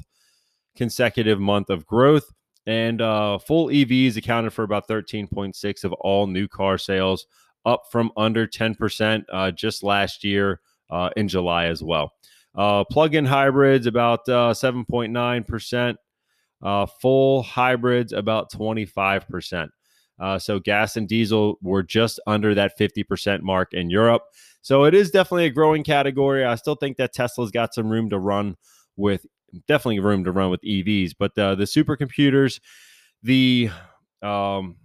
consecutive 0.75 1.39
month 1.39 1.69
of 1.69 1.85
growth. 1.85 2.31
And 2.65 3.01
uh, 3.01 3.39
full 3.39 3.67
EVs 3.67 4.15
accounted 4.17 4.53
for 4.53 4.63
about 4.63 4.88
13.6 4.88 5.83
of 5.83 5.93
all 5.93 6.27
new 6.27 6.47
car 6.47 6.77
sales, 6.77 7.25
up 7.65 7.83
from 7.91 8.11
under 8.15 8.47
10% 8.47 9.23
uh, 9.31 9.51
just 9.51 9.83
last 9.83 10.23
year 10.23 10.61
uh, 10.89 11.09
in 11.17 11.27
July 11.27 11.65
as 11.65 11.83
well. 11.83 12.13
Uh, 12.55 12.83
plug-in 12.83 13.25
hybrids 13.25 13.88
about 13.88 14.25
7.9%. 14.25 15.89
Uh, 15.89 15.95
uh, 16.61 16.85
full 16.85 17.41
hybrids 17.41 18.11
about 18.11 18.51
25%. 18.51 19.69
Uh, 20.19 20.38
so 20.38 20.59
gas 20.59 20.97
and 20.97 21.07
diesel 21.07 21.57
were 21.61 21.83
just 21.83 22.19
under 22.27 22.53
that 22.53 22.77
50% 22.77 23.41
mark 23.41 23.73
in 23.73 23.89
Europe. 23.89 24.23
So 24.61 24.83
it 24.83 24.93
is 24.93 25.11
definitely 25.11 25.45
a 25.45 25.51
growing 25.51 25.83
category. 25.83 26.43
I 26.43 26.55
still 26.55 26.75
think 26.75 26.97
that 26.97 27.13
Tesla's 27.13 27.51
got 27.51 27.73
some 27.73 27.89
room 27.89 28.09
to 28.09 28.19
run 28.19 28.55
with, 28.97 29.25
definitely 29.67 29.99
room 29.99 30.23
to 30.25 30.31
run 30.31 30.49
with 30.49 30.61
EVs. 30.61 31.13
But 31.17 31.38
uh, 31.38 31.55
the 31.55 31.63
supercomputers, 31.63 32.59
the 33.23 33.69
um, 34.21 34.75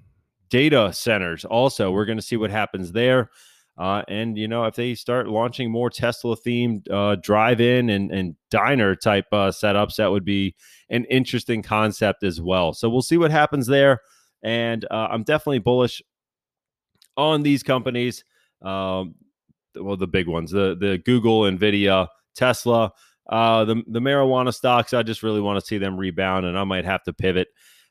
data 0.49 0.93
centers, 0.93 1.45
also, 1.45 1.91
we're 1.91 2.05
going 2.05 2.19
to 2.19 2.23
see 2.23 2.37
what 2.37 2.50
happens 2.50 2.93
there. 2.93 3.31
Uh, 3.76 4.03
and 4.07 4.38
you 4.38 4.47
know, 4.47 4.64
if 4.64 4.76
they 4.76 4.95
start 4.95 5.26
launching 5.26 5.69
more 5.71 5.91
Tesla 5.91 6.37
themed 6.37 6.88
uh, 6.91 7.17
drive-in 7.21 7.91
and, 7.91 8.12
and 8.12 8.37
diner 8.50 8.95
type 8.95 9.26
uh, 9.33 9.50
setups, 9.50 9.97
that 9.97 10.12
would 10.12 10.25
be 10.25 10.55
an 10.91 11.05
interesting 11.07 11.61
concept 11.61 12.23
as 12.23 12.41
well. 12.41 12.73
So 12.73 12.88
we'll 12.88 13.03
see 13.03 13.17
what 13.17 13.33
happens 13.33 13.67
there. 13.67 14.00
And 14.45 14.85
uh, 14.91 15.09
I'm 15.11 15.25
definitely 15.25 15.59
bullish 15.59 16.03
on 17.17 17.43
these 17.43 17.63
companies. 17.63 18.25
Um, 18.63 19.17
well, 19.75 19.97
the 19.97 20.07
big 20.07 20.29
ones, 20.29 20.53
the 20.53 20.77
the 20.79 20.99
Google, 20.99 21.43
Nvidia, 21.43 22.07
Tesla. 22.37 22.93
Uh, 23.29 23.65
the 23.65 23.83
the 23.87 24.01
marijuana 24.01 24.55
stocks, 24.55 24.93
I 24.93 25.03
just 25.03 25.23
really 25.23 25.41
want 25.41 25.59
to 25.59 25.67
see 25.67 25.79
them 25.79 25.97
rebound, 25.97 26.47
and 26.47 26.59
I 26.59 26.65
might 26.65 26.85
have 26.85 27.03
to 27.05 27.13
pivot 27.13 27.49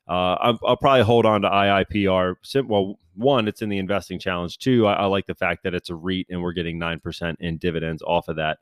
uh, 0.08 0.36
I'll, 0.40 0.60
I'll, 0.66 0.78
probably 0.78 1.04
hold 1.04 1.26
on 1.26 1.42
to 1.44 1.50
IIPR. 1.50 2.36
Well, 2.68 3.00
one, 3.16 3.48
it's 3.48 3.62
in 3.62 3.70
the 3.70 3.78
investing 3.78 4.20
challenge. 4.20 4.58
Two, 4.58 4.86
I, 4.86 4.94
I, 4.94 5.06
like 5.06 5.26
the 5.28 5.36
fact 5.36 5.64
that 5.64 5.74
it's 5.74 5.90
a 5.90 5.96
REIT 5.96 6.28
and 6.30 6.42
we're 6.42 6.52
getting 6.52 6.78
9% 6.78 7.36
in 7.40 7.58
dividends 7.58 8.04
off 8.06 8.28
of 8.28 8.36
that. 8.36 8.60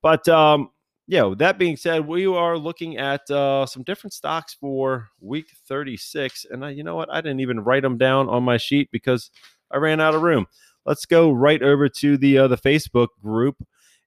But, 0.00 0.28
um, 0.28 0.70
yeah, 1.06 1.22
with 1.24 1.38
that 1.38 1.58
being 1.58 1.76
said, 1.76 2.06
we 2.06 2.26
are 2.26 2.58
looking 2.58 2.96
at 2.96 3.30
uh, 3.30 3.66
some 3.66 3.82
different 3.84 4.12
stocks 4.12 4.54
for 4.54 5.08
week 5.20 5.46
36. 5.68 6.46
And 6.50 6.64
uh, 6.64 6.68
you 6.68 6.82
know 6.82 6.96
what? 6.96 7.12
I 7.12 7.20
didn't 7.20 7.40
even 7.40 7.60
write 7.60 7.82
them 7.82 7.96
down 7.96 8.28
on 8.28 8.42
my 8.42 8.56
sheet 8.56 8.90
because 8.90 9.30
I 9.70 9.76
ran 9.76 10.00
out 10.00 10.14
of 10.14 10.22
room. 10.22 10.46
Let's 10.84 11.06
go 11.06 11.30
right 11.30 11.62
over 11.62 11.88
to 11.88 12.16
the 12.16 12.38
uh, 12.38 12.48
the 12.48 12.56
Facebook 12.56 13.08
group 13.22 13.56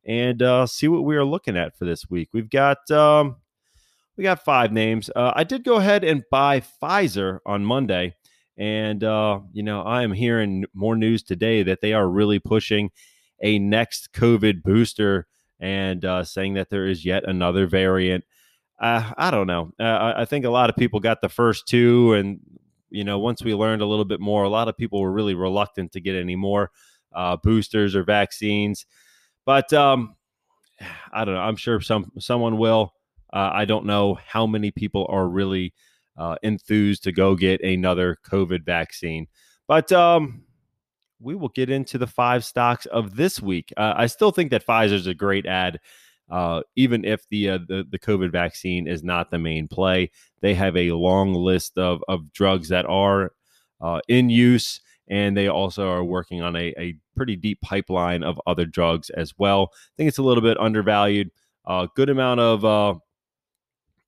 and 0.05 0.41
uh, 0.41 0.65
see 0.65 0.87
what 0.87 1.03
we 1.03 1.15
are 1.15 1.25
looking 1.25 1.57
at 1.57 1.77
for 1.77 1.85
this 1.85 2.09
week. 2.09 2.29
We've 2.33 2.49
got 2.49 2.89
um, 2.91 3.37
we 4.19 4.23
got 4.23 4.43
five 4.43 4.73
names. 4.73 5.09
Uh, 5.15 5.31
I 5.33 5.45
did 5.45 5.63
go 5.63 5.77
ahead 5.77 6.03
and 6.03 6.23
buy 6.29 6.61
Pfizer 6.61 7.39
on 7.45 7.63
Monday. 7.63 8.15
And, 8.57 9.01
uh, 9.05 9.39
you 9.53 9.63
know, 9.63 9.81
I 9.83 10.03
am 10.03 10.11
hearing 10.11 10.65
more 10.73 10.97
news 10.97 11.23
today 11.23 11.63
that 11.63 11.79
they 11.79 11.93
are 11.93 12.09
really 12.09 12.39
pushing 12.39 12.91
a 13.41 13.57
next 13.57 14.11
COVID 14.11 14.61
booster 14.63 15.27
and 15.59 16.03
uh, 16.05 16.23
saying 16.23 16.55
that 16.55 16.69
there 16.69 16.87
is 16.87 17.05
yet 17.05 17.23
another 17.27 17.67
variant. 17.67 18.23
Uh, 18.79 19.11
I 19.17 19.31
don't 19.31 19.47
know. 19.47 19.71
Uh, 19.79 20.13
I 20.15 20.25
think 20.25 20.45
a 20.45 20.49
lot 20.49 20.69
of 20.69 20.75
people 20.75 20.99
got 20.99 21.21
the 21.21 21.29
first 21.29 21.67
two. 21.67 22.13
And, 22.13 22.39
you 22.89 23.03
know, 23.03 23.19
once 23.19 23.43
we 23.43 23.53
learned 23.53 23.81
a 23.81 23.85
little 23.85 24.05
bit 24.05 24.21
more, 24.21 24.43
a 24.43 24.49
lot 24.49 24.69
of 24.69 24.77
people 24.77 25.01
were 25.01 25.11
really 25.11 25.35
reluctant 25.35 25.91
to 25.93 25.99
get 25.99 26.15
any 26.15 26.35
more 26.35 26.71
uh, 27.13 27.37
boosters 27.43 27.95
or 27.95 28.03
vaccines. 28.03 28.85
But 29.45 29.73
um, 29.73 30.15
I 31.11 31.25
don't 31.25 31.35
know. 31.35 31.41
I'm 31.41 31.57
sure 31.57 31.81
some 31.81 32.11
someone 32.19 32.57
will. 32.57 32.93
Uh, 33.31 33.51
I 33.53 33.65
don't 33.65 33.85
know 33.85 34.17
how 34.25 34.47
many 34.47 34.71
people 34.71 35.05
are 35.09 35.27
really 35.27 35.73
uh, 36.17 36.35
enthused 36.41 37.03
to 37.03 37.11
go 37.11 37.35
get 37.35 37.61
another 37.61 38.17
COVID 38.29 38.65
vaccine. 38.65 39.27
But 39.67 39.91
um, 39.91 40.43
we 41.21 41.35
will 41.35 41.49
get 41.49 41.69
into 41.69 41.97
the 41.97 42.07
five 42.07 42.45
stocks 42.45 42.85
of 42.87 43.15
this 43.15 43.41
week. 43.41 43.73
Uh, 43.77 43.93
I 43.95 44.07
still 44.07 44.31
think 44.31 44.51
that 44.51 44.65
Pfizer 44.65 44.93
is 44.93 45.07
a 45.07 45.13
great 45.13 45.45
add, 45.45 45.79
uh, 46.29 46.61
even 46.75 47.05
if 47.05 47.27
the, 47.29 47.49
uh, 47.49 47.59
the 47.67 47.85
the 47.89 47.99
COVID 47.99 48.31
vaccine 48.31 48.87
is 48.87 49.03
not 49.03 49.31
the 49.31 49.39
main 49.39 49.67
play. 49.67 50.11
They 50.41 50.53
have 50.53 50.77
a 50.77 50.91
long 50.91 51.33
list 51.33 51.77
of 51.77 52.03
of 52.07 52.31
drugs 52.31 52.69
that 52.69 52.85
are 52.85 53.31
uh, 53.81 53.99
in 54.07 54.29
use, 54.29 54.81
and 55.07 55.35
they 55.35 55.47
also 55.47 55.89
are 55.89 56.03
working 56.03 56.41
on 56.41 56.55
a, 56.55 56.73
a 56.77 56.95
pretty 57.15 57.35
deep 57.35 57.59
pipeline 57.61 58.23
of 58.23 58.39
other 58.47 58.65
drugs 58.65 59.09
as 59.09 59.33
well. 59.37 59.71
I 59.73 59.91
think 59.97 60.07
it's 60.07 60.17
a 60.17 60.23
little 60.23 60.43
bit 60.43 60.59
undervalued. 60.59 61.31
A 61.67 61.71
uh, 61.71 61.87
good 61.95 62.09
amount 62.09 62.39
of 62.39 62.65
uh, 62.65 62.95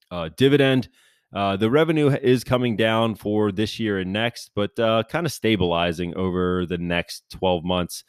uh, 0.09 0.29
dividend. 0.37 0.89
Uh, 1.33 1.55
the 1.55 1.69
revenue 1.69 2.09
is 2.09 2.43
coming 2.43 2.75
down 2.75 3.15
for 3.15 3.51
this 3.51 3.79
year 3.79 3.99
and 3.99 4.11
next, 4.11 4.51
but 4.53 4.77
uh, 4.79 5.03
kind 5.09 5.25
of 5.25 5.31
stabilizing 5.31 6.15
over 6.15 6.65
the 6.65 6.77
next 6.77 7.23
12 7.31 7.63
months. 7.63 8.03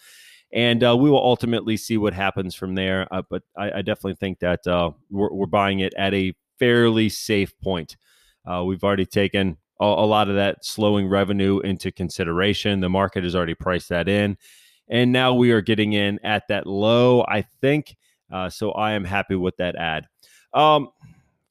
And 0.52 0.82
uh, 0.84 0.96
we 0.96 1.08
will 1.08 1.24
ultimately 1.24 1.76
see 1.76 1.96
what 1.96 2.14
happens 2.14 2.54
from 2.54 2.74
there. 2.74 3.06
Uh, 3.12 3.22
but 3.30 3.42
I, 3.56 3.70
I, 3.78 3.82
definitely 3.82 4.16
think 4.16 4.40
that 4.40 4.66
uh, 4.66 4.90
we're, 5.08 5.32
we're, 5.32 5.46
buying 5.46 5.80
it 5.80 5.94
at 5.96 6.12
a 6.12 6.34
fairly 6.58 7.08
safe 7.08 7.58
point. 7.60 7.96
Uh, 8.44 8.62
we've 8.64 8.84
already 8.84 9.06
taken 9.06 9.56
a, 9.80 9.84
a, 9.84 10.04
lot 10.04 10.28
of 10.28 10.34
that 10.34 10.62
slowing 10.62 11.08
revenue 11.08 11.60
into 11.60 11.90
consideration. 11.90 12.80
The 12.80 12.90
market 12.90 13.24
has 13.24 13.34
already 13.34 13.54
priced 13.54 13.88
that 13.90 14.08
in. 14.08 14.36
And 14.88 15.10
now 15.10 15.32
we 15.32 15.52
are 15.52 15.62
getting 15.62 15.94
in 15.94 16.18
at 16.22 16.48
that 16.48 16.66
low, 16.66 17.24
I 17.26 17.46
think. 17.62 17.96
so 18.50 18.72
I 18.72 18.92
am 18.92 19.04
happy 19.04 19.36
with 19.36 19.56
that 19.56 19.76
add. 19.76 20.06
Um, 20.52 20.90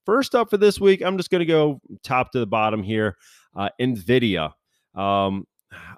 First 0.05 0.33
up 0.35 0.49
for 0.49 0.57
this 0.57 0.79
week, 0.79 1.01
I'm 1.01 1.17
just 1.17 1.29
going 1.29 1.39
to 1.39 1.45
go 1.45 1.79
top 2.03 2.31
to 2.31 2.39
the 2.39 2.47
bottom 2.47 2.83
here. 2.83 3.17
Uh, 3.55 3.69
NVIDIA. 3.79 4.51
Um, 4.95 5.45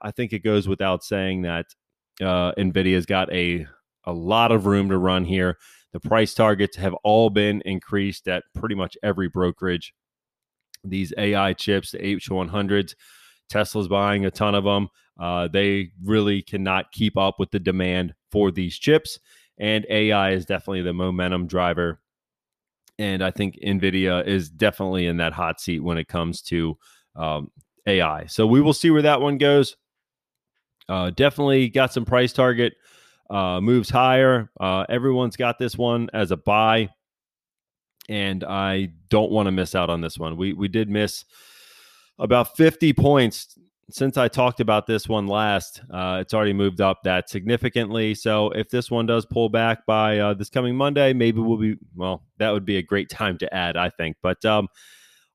I 0.01 0.11
think 0.11 0.33
it 0.33 0.43
goes 0.43 0.67
without 0.67 1.03
saying 1.03 1.43
that 1.43 1.65
uh, 2.21 2.51
NVIDIA's 2.57 3.05
got 3.05 3.31
a, 3.33 3.65
a 4.05 4.13
lot 4.13 4.51
of 4.51 4.65
room 4.65 4.89
to 4.89 4.97
run 4.97 5.25
here. 5.25 5.57
The 5.93 5.99
price 5.99 6.33
targets 6.33 6.75
have 6.77 6.93
all 7.03 7.29
been 7.29 7.61
increased 7.65 8.27
at 8.27 8.43
pretty 8.55 8.75
much 8.75 8.97
every 9.03 9.29
brokerage. 9.29 9.93
These 10.83 11.13
AI 11.17 11.53
chips, 11.53 11.91
the 11.91 11.99
H100s, 11.99 12.95
Tesla's 13.49 13.87
buying 13.87 14.25
a 14.25 14.31
ton 14.31 14.55
of 14.55 14.63
them. 14.63 14.89
Uh, 15.19 15.47
they 15.47 15.91
really 16.03 16.41
cannot 16.41 16.91
keep 16.91 17.17
up 17.17 17.35
with 17.39 17.51
the 17.51 17.59
demand 17.59 18.13
for 18.31 18.51
these 18.51 18.77
chips. 18.77 19.19
And 19.59 19.85
AI 19.89 20.31
is 20.31 20.45
definitely 20.45 20.81
the 20.81 20.93
momentum 20.93 21.47
driver 21.47 21.99
and 22.99 23.23
I 23.23 23.31
think 23.31 23.57
NVIDIA 23.63 24.25
is 24.25 24.49
definitely 24.49 25.07
in 25.07 25.17
that 25.17 25.33
hot 25.33 25.59
seat 25.59 25.79
when 25.79 25.97
it 25.97 26.07
comes 26.07 26.41
to 26.43 26.77
um, 27.15 27.51
AI. 27.87 28.25
So 28.25 28.45
we 28.45 28.61
will 28.61 28.73
see 28.73 28.91
where 28.91 29.01
that 29.01 29.21
one 29.21 29.37
goes. 29.37 29.75
Uh, 30.87 31.09
definitely 31.11 31.69
got 31.69 31.93
some 31.93 32.05
price 32.05 32.33
target 32.33 32.73
uh, 33.29 33.61
moves 33.61 33.89
higher. 33.89 34.49
Uh, 34.59 34.85
everyone's 34.89 35.37
got 35.37 35.57
this 35.57 35.77
one 35.77 36.09
as 36.13 36.31
a 36.31 36.37
buy, 36.37 36.89
and 38.09 38.43
I 38.43 38.89
don't 39.09 39.31
want 39.31 39.47
to 39.47 39.51
miss 39.51 39.75
out 39.75 39.89
on 39.89 40.01
this 40.01 40.17
one. 40.17 40.37
We 40.37 40.53
we 40.53 40.67
did 40.67 40.89
miss 40.89 41.25
about 42.19 42.55
50 42.55 42.93
points 42.93 43.57
since 43.89 44.17
I 44.17 44.27
talked 44.27 44.59
about 44.59 44.87
this 44.87 45.07
one 45.07 45.27
last, 45.27 45.81
uh, 45.91 46.19
it's 46.21 46.33
already 46.33 46.53
moved 46.53 46.81
up 46.81 47.03
that 47.03 47.29
significantly. 47.29 48.15
So 48.15 48.49
if 48.51 48.69
this 48.69 48.89
one 48.89 49.05
does 49.05 49.25
pull 49.25 49.49
back 49.49 49.85
by 49.85 50.19
uh, 50.19 50.33
this 50.33 50.49
coming 50.49 50.75
Monday, 50.75 51.13
maybe 51.13 51.39
we'll 51.39 51.57
be 51.57 51.75
well. 51.95 52.23
That 52.37 52.51
would 52.51 52.65
be 52.65 52.77
a 52.77 52.81
great 52.81 53.09
time 53.09 53.37
to 53.39 53.53
add, 53.53 53.77
I 53.77 53.89
think. 53.89 54.17
But 54.21 54.43
um, 54.45 54.67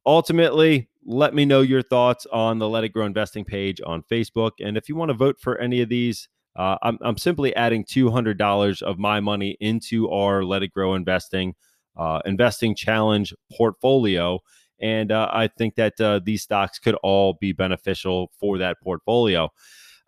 ultimately, 0.07 0.89
let 1.05 1.35
me 1.35 1.45
know 1.45 1.61
your 1.61 1.83
thoughts 1.83 2.27
on 2.33 2.59
the 2.59 2.69
Let 2.69 2.85
It 2.85 2.91
Grow 2.91 3.07
Investing 3.07 3.45
page 3.45 3.81
on 3.87 4.03
Facebook, 4.11 4.53
and 4.61 4.77
if 4.77 4.89
you 4.89 4.97
want 4.97 5.11
to 5.11 5.15
vote 5.15 5.37
for 5.41 5.59
any 5.59 5.81
of 5.81 5.89
these. 5.89 6.29
Uh, 6.57 6.77
I'm, 6.83 6.99
I'm 7.03 7.17
simply 7.17 7.55
adding 7.55 7.85
$200 7.85 8.83
of 8.83 8.99
my 8.99 9.21
money 9.21 9.57
into 9.61 10.11
our 10.11 10.43
Let 10.43 10.65
It 10.65 10.73
Grow 10.73 10.95
Investing 10.95 11.55
uh, 11.97 12.21
Investing 12.25 12.75
Challenge 12.75 13.33
portfolio 13.57 14.41
And 14.81 15.11
uh, 15.11 15.29
I 15.33 15.49
think 15.49 15.75
that 15.77 16.01
uh, 16.01 16.21
these 16.25 16.43
stocks 16.43 16.79
could 16.79 16.95
all 17.03 17.35
be 17.35 17.53
beneficial 17.53 18.31
for 18.39 18.59
that 18.59 18.81
portfolio. 18.81 19.51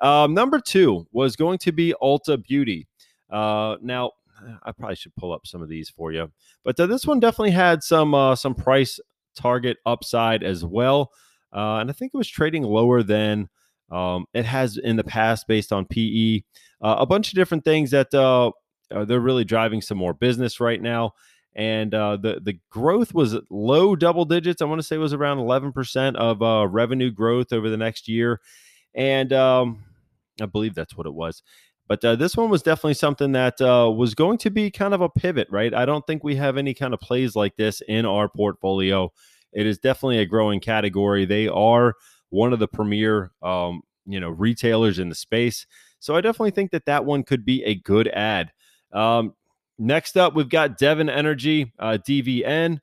Um, 0.00 0.34
number 0.34 0.60
two 0.60 1.06
was 1.12 1.36
going 1.36 1.58
to 1.58 1.72
be 1.72 1.94
Ulta 2.02 2.42
Beauty. 2.42 2.86
Uh, 3.28 3.76
now, 3.82 4.12
I 4.62 4.72
probably 4.72 4.96
should 4.96 5.14
pull 5.16 5.32
up 5.32 5.46
some 5.46 5.62
of 5.62 5.68
these 5.68 5.90
for 5.90 6.12
you, 6.12 6.30
but 6.64 6.76
this 6.76 7.06
one 7.06 7.20
definitely 7.20 7.50
had 7.50 7.82
some 7.82 8.14
uh, 8.14 8.34
some 8.34 8.54
price 8.54 8.98
target 9.36 9.76
upside 9.84 10.42
as 10.42 10.64
well, 10.64 11.12
uh, 11.52 11.76
and 11.76 11.90
I 11.90 11.92
think 11.92 12.12
it 12.14 12.16
was 12.16 12.28
trading 12.28 12.62
lower 12.62 13.02
than 13.02 13.50
um, 13.90 14.24
it 14.32 14.46
has 14.46 14.78
in 14.78 14.96
the 14.96 15.04
past 15.04 15.46
based 15.46 15.72
on 15.72 15.84
PE. 15.84 16.40
Uh, 16.80 16.96
a 16.98 17.06
bunch 17.06 17.28
of 17.28 17.34
different 17.34 17.64
things 17.64 17.90
that 17.90 18.10
they're 18.10 19.20
really 19.20 19.44
driving 19.44 19.82
some 19.82 19.98
more 19.98 20.14
business 20.14 20.58
right 20.58 20.80
now, 20.80 21.12
and 21.54 21.94
uh, 21.94 22.16
the 22.16 22.40
the 22.42 22.58
growth 22.70 23.14
was 23.14 23.36
low 23.50 23.96
double 23.96 24.24
digits. 24.24 24.62
I 24.62 24.66
want 24.66 24.80
to 24.80 24.86
say 24.86 24.96
it 24.96 25.00
was 25.00 25.12
around 25.12 25.38
eleven 25.38 25.72
percent 25.72 26.16
of 26.16 26.42
uh, 26.42 26.66
revenue 26.68 27.10
growth 27.10 27.52
over 27.52 27.68
the 27.68 27.76
next 27.76 28.08
year, 28.08 28.40
and 28.94 29.32
um, 29.32 29.84
I 30.40 30.46
believe 30.46 30.74
that's 30.74 30.96
what 30.96 31.06
it 31.06 31.14
was. 31.14 31.42
But 31.88 32.04
uh, 32.04 32.14
this 32.14 32.36
one 32.36 32.50
was 32.50 32.62
definitely 32.62 32.94
something 32.94 33.32
that 33.32 33.60
uh, 33.60 33.90
was 33.90 34.14
going 34.14 34.38
to 34.38 34.50
be 34.50 34.70
kind 34.70 34.94
of 34.94 35.00
a 35.00 35.08
pivot, 35.08 35.48
right? 35.50 35.74
I 35.74 35.84
don't 35.84 36.06
think 36.06 36.22
we 36.22 36.36
have 36.36 36.56
any 36.56 36.72
kind 36.72 36.94
of 36.94 37.00
plays 37.00 37.34
like 37.34 37.56
this 37.56 37.82
in 37.88 38.06
our 38.06 38.28
portfolio. 38.28 39.12
It 39.52 39.66
is 39.66 39.78
definitely 39.78 40.18
a 40.18 40.26
growing 40.26 40.60
category. 40.60 41.24
They 41.24 41.48
are 41.48 41.94
one 42.28 42.52
of 42.52 42.60
the 42.60 42.68
premier, 42.68 43.32
um, 43.42 43.82
you 44.06 44.20
know, 44.20 44.28
retailers 44.28 45.00
in 45.00 45.08
the 45.08 45.16
space. 45.16 45.66
So 45.98 46.14
I 46.14 46.20
definitely 46.20 46.52
think 46.52 46.70
that 46.70 46.86
that 46.86 47.04
one 47.04 47.24
could 47.24 47.44
be 47.44 47.64
a 47.64 47.74
good 47.74 48.06
add. 48.06 48.52
Um, 48.92 49.34
next 49.80 50.16
up, 50.16 50.34
we've 50.34 50.48
got 50.48 50.78
Devon 50.78 51.08
Energy, 51.08 51.72
uh, 51.78 51.98
DVN. 52.06 52.78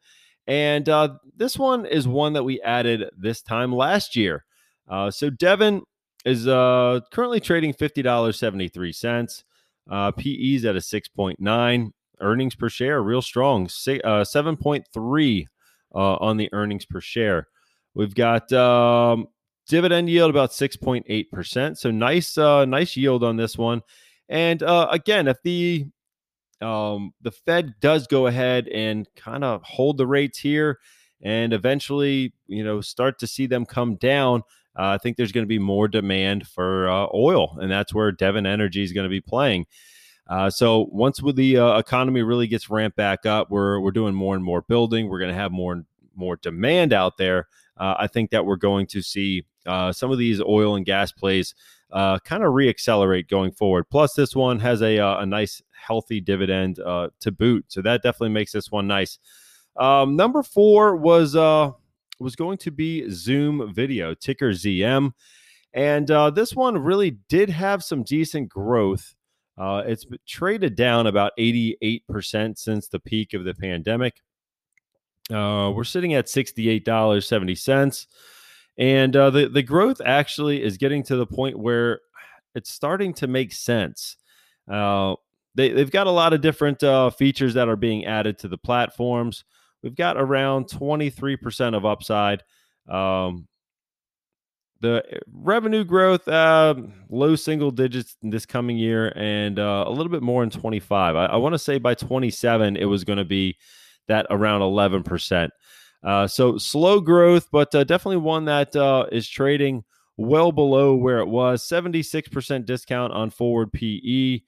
And 0.48 0.90
uh, 0.90 1.16
this 1.36 1.58
one 1.58 1.86
is 1.86 2.08
one 2.08 2.34
that 2.34 2.44
we 2.44 2.62
added 2.62 3.10
this 3.18 3.42
time 3.42 3.74
last 3.74 4.16
year. 4.16 4.46
Uh, 4.88 5.12
so 5.12 5.30
Devon 5.30 5.84
is 6.26 6.48
uh, 6.48 7.02
currently 7.12 7.40
trading 7.40 7.74
$50.73. 7.74 9.44
Uh, 9.90 10.12
PE's 10.12 10.66
at 10.66 10.76
a 10.76 10.80
6.9. 10.80 11.92
Earnings 12.20 12.56
per 12.56 12.68
share, 12.68 13.04
real 13.04 13.22
strong, 13.22 13.66
uh, 13.66 14.26
7.3 14.26 15.46
uh, 15.94 15.98
on 15.98 16.38
the 16.38 16.50
earnings 16.52 16.84
per 16.84 17.00
share. 17.00 17.48
We've 17.94 18.16
got 18.16 18.52
um, 18.54 19.28
dividend 19.68 20.10
yield 20.10 20.32
about 20.32 20.50
6.8%. 20.50 21.78
So 21.78 21.92
nice, 21.92 22.38
uh, 22.38 22.66
nice 22.66 22.98
yield 22.98 23.24
on 23.24 23.38
this 23.38 23.56
one. 23.56 23.82
And 24.30 24.64
uh, 24.64 24.88
again, 24.92 25.28
if 25.28 25.38
the 25.44 25.86
um, 26.62 27.14
the 27.22 27.32
Fed 27.32 27.76
does 27.80 28.08
go 28.08 28.28
ahead 28.28 28.68
and 28.68 29.08
kind 29.16 29.44
of 29.44 29.62
hold 29.64 29.98
the 29.98 30.08
rates 30.08 30.40
here 30.40 30.80
and 31.22 31.54
eventually, 31.54 32.34
you 32.48 32.64
know, 32.64 32.82
start 32.82 33.20
to 33.20 33.28
see 33.28 33.48
them 33.48 33.66
come 33.66 33.96
down, 33.96 34.42
uh, 34.78 34.90
I 34.90 34.98
think 35.00 35.18
there's 35.18 35.32
going 35.32 35.46
to 35.46 35.48
be 35.50 35.60
more 35.60 35.88
demand 35.88 36.48
for 36.48 36.88
uh, 36.88 37.08
oil, 37.14 37.58
and 37.60 37.72
that's 37.72 37.94
where 37.94 38.12
Devon 38.12 38.46
Energy 38.46 38.84
is 38.84 38.94
going 38.94 39.06
to 39.06 39.10
be 39.10 39.22
playing. 39.22 39.66
Uh, 40.28 40.50
so 40.50 40.88
once 40.92 41.22
with 41.22 41.36
the 41.36 41.58
uh, 41.58 41.78
economy 41.80 42.22
really 42.22 42.48
gets 42.48 42.70
ramped 42.70 42.98
back 42.98 43.26
up, 43.26 43.50
we're 43.50 43.80
we're 43.80 43.92
doing 43.92 44.14
more 44.14 44.36
and 44.36 44.44
more 44.44 44.62
building. 44.62 45.08
We're 45.08 45.20
going 45.20 45.32
to 45.32 45.40
have 45.40 45.52
more 45.52 45.74
and 45.74 45.86
more 46.16 46.36
demand 46.36 46.94
out 46.94 47.18
there. 47.18 47.48
Uh, 47.78 47.96
I 47.98 48.08
think 48.08 48.32
that 48.32 48.46
we're 48.46 48.58
going 48.58 48.88
to 48.88 49.02
see 49.02 49.46
uh, 49.66 49.92
some 49.92 50.12
of 50.12 50.18
these 50.18 50.42
oil 50.42 50.76
and 50.76 50.86
gas 50.86 51.12
plays 51.12 51.56
kind 51.92 52.44
of 52.44 52.54
reaccelerate 52.54 53.30
going 53.30 53.52
forward. 53.52 53.86
Plus, 53.90 54.14
this 54.14 54.36
one 54.36 54.60
has 54.60 54.82
a 54.84 54.98
a 54.98 55.26
nice 55.26 55.62
healthy 55.78 56.20
dividend 56.20 56.76
to 56.76 57.32
boot, 57.32 57.66
so 57.68 57.82
that 57.82 58.04
definitely 58.04 58.30
makes 58.30 58.52
this 58.52 58.72
one 58.72 58.88
nice. 58.88 59.20
Um, 59.76 60.16
number 60.16 60.44
four 60.44 60.96
was 60.96 61.36
was 62.20 62.36
going 62.36 62.58
to 62.60 62.72
be 62.72 63.10
Zoom 63.10 63.74
Video, 63.74 64.14
ticker 64.14 64.52
ZM. 64.52 65.14
And 65.74 66.10
uh, 66.10 66.30
this 66.32 66.54
one 66.56 66.78
really 66.78 67.12
did 67.30 67.50
have 67.50 67.84
some 67.84 68.04
decent 68.04 68.50
growth. 68.50 69.14
Uh, 69.58 69.84
it's 69.86 70.06
traded 70.28 70.76
down 70.76 71.08
about 71.08 71.34
88% 71.38 72.58
since 72.58 72.88
the 72.88 73.00
peak 73.00 73.34
of 73.34 73.44
the 73.44 73.54
pandemic. 73.54 74.22
Uh, 75.32 75.72
we're 75.76 75.84
sitting 75.84 76.14
at 76.14 76.28
$68.70. 76.28 78.08
And 78.78 79.16
uh, 79.16 79.30
the, 79.32 79.50
the 79.50 79.64
growth 79.64 80.00
actually 80.04 80.64
is 80.64 80.78
getting 80.78 81.04
to 81.04 81.16
the 81.16 81.26
point 81.26 81.58
where 81.60 82.00
it's 82.56 82.72
starting 82.72 83.14
to 83.16 83.28
make 83.28 83.52
sense. 83.52 84.18
Uh, 84.72 85.16
they, 85.58 85.70
they've 85.70 85.92
got 85.92 86.08
a 86.08 86.12
lot 86.12 86.32
of 86.32 86.40
different 86.40 86.82
uh, 86.84 87.10
features 87.10 87.56
that 87.56 87.68
are 87.68 87.76
being 87.76 88.06
added 88.06 88.38
to 88.40 88.48
the 88.48 88.58
platforms 88.58 89.44
we've 89.84 89.96
got 89.96 90.18
around 90.18 90.66
23% 90.66 91.76
of 91.76 91.86
upside. 91.86 92.44
Um, 92.88 93.48
the 94.80 95.04
eh, 95.10 95.18
revenue 95.32 95.84
growth, 95.84 96.28
uh, 96.28 96.76
low 97.10 97.36
single 97.36 97.72
digits 97.72 98.16
this 98.22 98.46
coming 98.46 98.78
year, 98.78 99.12
and 99.16 99.58
uh, 99.60 99.86
a 99.88 99.90
little 99.90 100.12
bit 100.12 100.22
more 100.22 100.44
in 100.44 100.50
25. 100.50 101.16
I, 101.16 101.26
I 101.26 101.36
want 101.38 101.54
to 101.54 101.60
say 101.60 101.80
by 101.80 101.96
27, 101.96 102.78
it 102.78 102.86
was 102.86 103.04
going 103.04 103.18
to 103.18 103.26
be 103.26 103.58
that 104.08 104.28
around 104.30 104.62
11%. 104.62 105.50
Uh, 106.04 106.28
so 106.28 106.58
slow 106.58 107.02
growth, 107.02 107.48
but 107.52 107.74
uh, 107.74 107.84
definitely 107.84 108.18
one 108.18 108.46
that 108.46 108.76
uh, 108.76 109.08
is 109.12 109.28
trading 109.28 109.84
well 110.16 110.52
below 110.52 110.96
where 110.96 111.20
it 111.20 111.28
was. 111.28 111.68
76% 111.68 112.66
discount 112.66 113.14
on 113.14 113.30
forward 113.30 113.74
PE. 113.74 114.42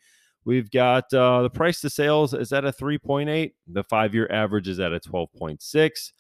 We've 0.49 0.71
got 0.71 1.13
uh, 1.13 1.43
the 1.43 1.51
price 1.51 1.79
to 1.81 1.91
sales 1.91 2.33
is 2.33 2.51
at 2.51 2.65
a 2.65 2.71
3.8. 2.71 3.51
The 3.67 3.83
five 3.83 4.15
year 4.15 4.27
average 4.31 4.67
is 4.67 4.79
at 4.79 4.91
a 4.91 4.99
12.6. 4.99 6.11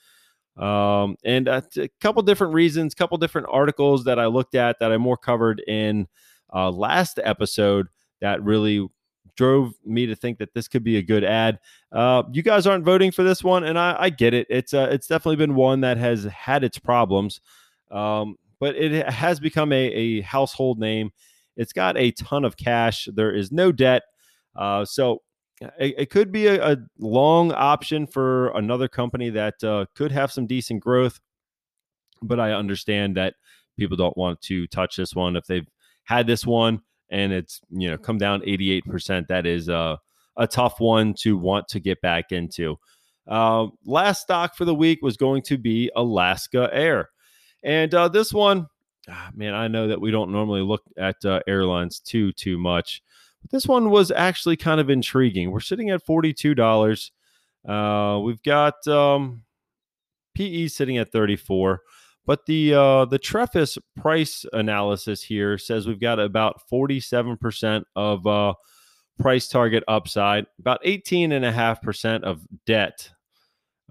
Um, 0.63 1.15
and 1.25 1.47
a, 1.47 1.63
couple 1.99 2.21
different 2.21 2.53
reasons, 2.53 2.93
couple 2.93 3.17
different 3.17 3.47
articles 3.49 4.03
that 4.03 4.19
I 4.19 4.27
looked 4.27 4.53
at 4.53 4.77
that 4.81 4.91
I 4.91 4.97
more 4.97 5.17
covered 5.17 5.63
in 5.67 6.07
uh, 6.53 6.69
last 6.69 7.19
episode 7.23 7.87
that 8.21 8.43
really 8.43 8.87
drove 9.35 9.73
me 9.83 10.05
to 10.05 10.15
think 10.15 10.37
that 10.37 10.53
this 10.53 10.67
could 10.67 10.83
be 10.83 10.97
a 10.97 11.01
good 11.01 11.23
add. 11.23 11.57
Uh, 11.91 12.21
you 12.31 12.43
guys 12.43 12.67
aren't 12.67 12.85
voting 12.85 13.09
for 13.09 13.23
this 13.23 13.43
one, 13.43 13.63
and 13.63 13.79
I, 13.79 13.95
I 13.97 14.09
get 14.11 14.35
it. 14.35 14.45
It's 14.51 14.75
uh, 14.75 14.89
it's 14.91 15.07
definitely 15.07 15.37
been 15.37 15.55
one 15.55 15.81
that 15.81 15.97
has 15.97 16.25
had 16.25 16.63
its 16.63 16.77
problems, 16.77 17.41
um, 17.89 18.35
but 18.59 18.75
it 18.75 19.09
has 19.09 19.39
become 19.39 19.73
a, 19.73 19.85
a 19.87 20.21
household 20.21 20.77
name. 20.77 21.09
It's 21.57 21.73
got 21.73 21.97
a 21.97 22.11
ton 22.11 22.45
of 22.45 22.57
cash. 22.57 23.09
There 23.11 23.33
is 23.33 23.51
no 23.51 23.71
debt. 23.71 24.03
Uh, 24.55 24.85
so 24.85 25.21
it, 25.61 25.95
it, 25.97 26.09
could 26.09 26.31
be 26.31 26.47
a, 26.47 26.73
a, 26.73 26.77
long 26.97 27.51
option 27.51 28.07
for 28.07 28.49
another 28.49 28.87
company 28.87 29.29
that 29.29 29.63
uh, 29.63 29.85
could 29.95 30.11
have 30.11 30.31
some 30.31 30.47
decent 30.47 30.81
growth. 30.81 31.19
But 32.21 32.39
I 32.39 32.51
understand 32.51 33.15
that 33.17 33.35
people 33.77 33.97
don't 33.97 34.17
want 34.17 34.41
to 34.43 34.67
touch 34.67 34.95
this 34.95 35.15
one 35.15 35.35
if 35.35 35.45
they've 35.45 35.67
had 36.03 36.27
this 36.27 36.45
one 36.45 36.81
and 37.09 37.31
it's 37.31 37.61
you 37.69 37.89
know 37.89 37.97
come 37.97 38.17
down 38.17 38.41
88%. 38.41 39.27
That 39.27 39.45
is 39.45 39.69
uh, 39.69 39.97
a 40.37 40.47
tough 40.47 40.79
one 40.79 41.13
to 41.19 41.37
want 41.37 41.67
to 41.69 41.79
get 41.79 42.01
back 42.01 42.31
into. 42.31 42.77
Uh, 43.27 43.67
last 43.85 44.21
stock 44.21 44.55
for 44.55 44.65
the 44.65 44.75
week 44.75 44.99
was 45.01 45.17
going 45.17 45.43
to 45.43 45.57
be 45.57 45.91
Alaska 45.95 46.69
Air. 46.71 47.09
And 47.63 47.93
uh, 47.93 48.07
this 48.07 48.33
one, 48.33 48.67
ah, 49.07 49.29
man, 49.35 49.53
I 49.53 49.67
know 49.67 49.87
that 49.87 50.01
we 50.01 50.11
don't 50.11 50.31
normally 50.31 50.61
look 50.61 50.81
at 50.97 51.23
uh, 51.25 51.41
airlines 51.47 51.99
too, 51.99 52.31
too 52.31 52.57
much. 52.57 53.03
But 53.41 53.51
this 53.51 53.65
one 53.65 53.89
was 53.89 54.11
actually 54.11 54.57
kind 54.57 54.81
of 54.81 54.89
intriguing. 54.89 55.51
We're 55.51 55.59
sitting 55.59 55.89
at 55.89 56.05
$42. 56.05 57.11
Uh, 57.67 58.19
we've 58.19 58.43
got 58.43 58.85
um, 58.87 59.43
PE 60.35 60.67
sitting 60.67 60.97
at 60.97 61.11
34. 61.11 61.81
But 62.25 62.45
the 62.45 62.75
uh, 62.75 63.05
the 63.05 63.17
Trefis 63.17 63.77
price 63.97 64.45
analysis 64.53 65.23
here 65.23 65.57
says 65.57 65.87
we've 65.87 65.99
got 65.99 66.19
about 66.19 66.61
47% 66.71 67.83
of 67.95 68.27
uh, 68.27 68.53
price 69.19 69.47
target 69.47 69.83
upside, 69.87 70.45
about 70.59 70.83
18.5% 70.83 72.23
of 72.23 72.45
debt. 72.67 73.09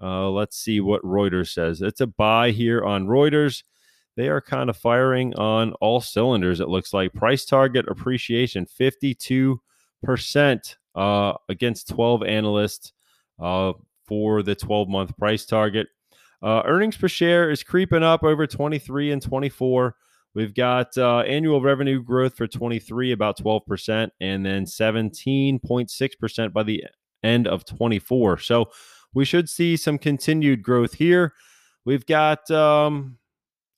Uh, 0.01 0.29
let's 0.29 0.57
see 0.57 0.79
what 0.79 1.03
Reuters 1.03 1.49
says. 1.49 1.81
It's 1.81 1.99
a 1.99 2.07
buy 2.07 2.51
here 2.51 2.81
on 2.81 3.07
Reuters 3.07 3.63
they 4.19 4.27
are 4.27 4.41
kind 4.41 4.69
of 4.69 4.75
firing 4.75 5.33
on 5.35 5.71
all 5.79 6.01
cylinders. 6.01 6.59
It 6.59 6.67
looks 6.67 6.93
like 6.93 7.13
price 7.13 7.45
target 7.45 7.85
appreciation 7.87 8.65
52% 8.65 9.59
uh, 10.95 11.33
against 11.47 11.87
12 11.87 12.23
analysts 12.23 12.91
uh, 13.39 13.71
for 14.05 14.43
the 14.43 14.55
12 14.55 14.89
month 14.89 15.17
price 15.17 15.45
target. 15.45 15.87
Uh, 16.43 16.63
earnings 16.65 16.97
per 16.97 17.07
share 17.07 17.49
is 17.49 17.63
creeping 17.63 18.03
up 18.03 18.25
over 18.25 18.45
23 18.45 19.13
and 19.13 19.21
24. 19.21 19.95
We've 20.33 20.53
got 20.53 20.97
uh, 20.97 21.19
annual 21.19 21.61
revenue 21.61 22.03
growth 22.03 22.35
for 22.35 22.45
23, 22.45 23.13
about 23.13 23.37
12%, 23.37 24.09
and 24.19 24.45
then 24.45 24.65
17.6% 24.65 26.53
by 26.53 26.63
the 26.63 26.83
end 27.23 27.47
of 27.47 27.63
24. 27.63 28.39
So 28.39 28.69
we 29.13 29.23
should 29.23 29.49
see 29.49 29.77
some 29.77 29.97
continued 29.97 30.61
growth 30.61 30.95
here. 30.95 31.33
We've 31.85 32.05
got 32.05 32.51
um, 32.51 33.17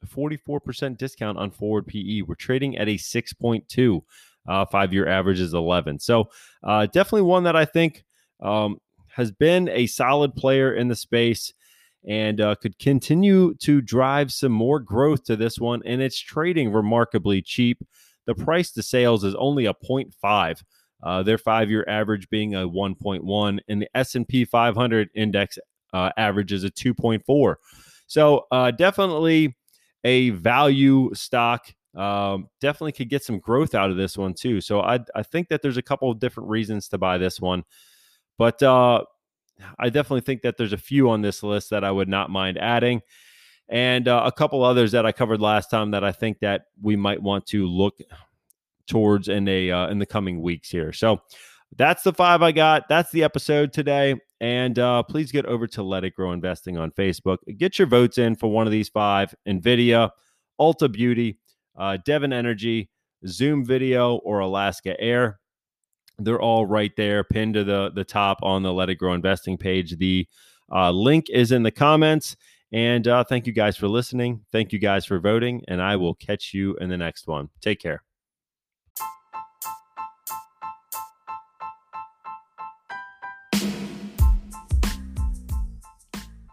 44% 0.08 0.98
discount 0.98 1.38
on 1.38 1.52
forward 1.52 1.88
PE. 1.88 2.22
We're 2.22 2.36
trading 2.36 2.78
at 2.78 2.88
a 2.88 2.96
6.2. 2.96 4.02
Uh, 4.48 4.66
five 4.66 4.92
year 4.92 5.08
average 5.08 5.40
is 5.40 5.54
11. 5.54 6.00
So 6.00 6.30
uh, 6.64 6.88
definitely 6.88 7.22
one 7.22 7.44
that 7.44 7.56
I 7.56 7.66
think 7.66 8.04
um, 8.42 8.80
has 9.10 9.32
been 9.32 9.70
a 9.70 9.86
solid 9.86 10.36
player 10.36 10.74
in 10.74 10.88
the 10.88 10.96
space. 10.96 11.54
and 12.08 12.42
uh, 12.42 12.56
could 12.56 12.80
continue 12.80 13.54
to 13.60 13.80
drive 13.80 14.34
some 14.34 14.52
more 14.52 14.80
growth 14.80 15.24
to 15.26 15.36
this 15.36 15.60
one. 15.60 15.82
And 15.86 16.02
it's 16.02 16.20
trading 16.20 16.72
remarkably 16.74 17.44
cheap. 17.44 17.84
The 18.26 18.34
price 18.34 18.72
to 18.72 18.82
sales 18.82 19.24
is 19.24 19.36
only 19.36 19.68
a 19.68 19.74
0.5. 19.74 20.64
Uh, 21.04 21.24
their 21.24 21.38
five-year 21.38 21.86
average 21.88 22.30
being 22.30 22.54
a 22.56 22.60
1.1, 22.60 23.60
and 23.68 23.82
the 23.82 23.90
S&P 23.96 24.46
500 24.46 25.10
index 25.16 25.58
uh, 25.94 26.12
average 26.18 26.54
is 26.54 26.64
a 26.64 26.72
2.4. 26.72 27.56
So 28.08 28.46
uh, 28.52 28.72
definitely 28.72 29.56
a 30.04 30.32
value 30.32 31.14
stock. 31.14 31.74
Um, 31.96 32.48
definitely 32.62 32.94
could 32.94 33.10
get 33.10 33.24
some 33.24 33.40
growth 33.40 33.76
out 33.76 33.92
of 33.92 33.98
this 33.98 34.18
one 34.18 34.34
too. 34.34 34.62
So 34.62 34.82
I 34.82 35.00
I 35.14 35.24
think 35.24 35.50
that 35.50 35.62
there's 35.62 35.78
a 35.78 35.82
couple 35.82 36.10
of 36.10 36.20
different 36.20 36.50
reasons 36.50 36.88
to 36.90 36.98
buy 36.98 37.18
this 37.18 37.40
one, 37.40 37.64
but 38.38 38.64
uh, 38.64 39.04
I 39.78 39.90
definitely 39.90 40.22
think 40.22 40.42
that 40.44 40.58
there's 40.58 40.74
a 40.74 40.78
few 40.78 41.10
on 41.10 41.22
this 41.22 41.44
list 41.44 41.70
that 41.72 41.84
I 41.84 41.92
would 41.92 42.08
not 42.08 42.30
mind 42.30 42.58
adding, 42.58 43.02
and 43.68 44.08
uh, 44.08 44.24
a 44.26 44.32
couple 44.32 44.64
others 44.64 44.94
that 44.94 45.06
I 45.06 45.12
covered 45.12 45.42
last 45.42 45.70
time 45.70 45.92
that 45.92 46.04
I 46.04 46.12
think 46.14 46.40
that 46.40 46.68
we 46.82 46.96
might 46.96 47.22
want 47.22 47.46
to 47.48 47.68
look 47.68 48.00
towards 48.88 49.28
in 49.28 49.48
a 49.48 49.72
uh, 49.72 49.88
in 49.90 50.00
the 50.00 50.06
coming 50.06 50.42
weeks 50.42 50.70
here. 50.70 50.94
So 50.94 51.22
that's 51.78 52.04
the 52.04 52.14
five 52.14 52.42
I 52.42 52.52
got. 52.52 52.90
That's 52.90 53.12
the 53.12 53.24
episode 53.24 53.74
today. 53.74 54.16
And 54.40 54.78
uh, 54.80 55.04
please 55.04 55.32
get 55.32 55.46
over 55.46 55.68
to 55.68 55.84
Let 55.84 56.04
It 56.04 56.16
Grow 56.16 56.32
Investing 56.32 56.78
on 56.78 56.92
Facebook. 56.92 57.38
Get 57.58 57.78
your 57.78 57.88
votes 57.88 58.18
in 58.18 58.36
for 58.36 58.52
one 58.52 58.68
of 58.68 58.72
these 58.72 58.90
five: 58.90 59.34
Nvidia, 59.48 60.10
Ulta 60.60 60.92
Beauty, 60.92 61.38
uh, 61.78 61.98
Devon 62.06 62.34
Energy, 62.34 62.90
Zoom 63.28 63.64
Video, 63.64 64.16
or 64.18 64.40
Alaska 64.40 65.00
Air. 65.00 65.40
They're 66.18 66.42
all 66.42 66.66
right 66.66 66.92
there, 66.98 67.24
pinned 67.24 67.54
to 67.54 67.64
the 67.64 67.92
the 67.94 68.04
top 68.04 68.40
on 68.42 68.64
the 68.64 68.74
Let 68.74 68.90
It 68.90 68.96
Grow 68.96 69.14
Investing 69.14 69.58
page. 69.58 69.98
The 69.98 70.28
uh, 70.72 70.92
link 70.92 71.30
is 71.30 71.52
in 71.52 71.64
the 71.64 71.72
comments. 71.72 72.36
And 72.72 73.08
uh, 73.08 73.24
thank 73.24 73.48
you 73.48 73.54
guys 73.54 73.76
for 73.76 73.88
listening. 73.88 74.46
Thank 74.52 74.72
you 74.72 74.80
guys 74.80 75.06
for 75.06 75.20
voting. 75.20 75.62
And 75.68 75.82
I 75.82 75.98
will 75.98 76.16
catch 76.16 76.54
you 76.54 76.76
in 76.78 76.90
the 76.90 76.98
next 76.98 77.28
one. 77.28 77.50
Take 77.60 77.82
care. 77.82 78.04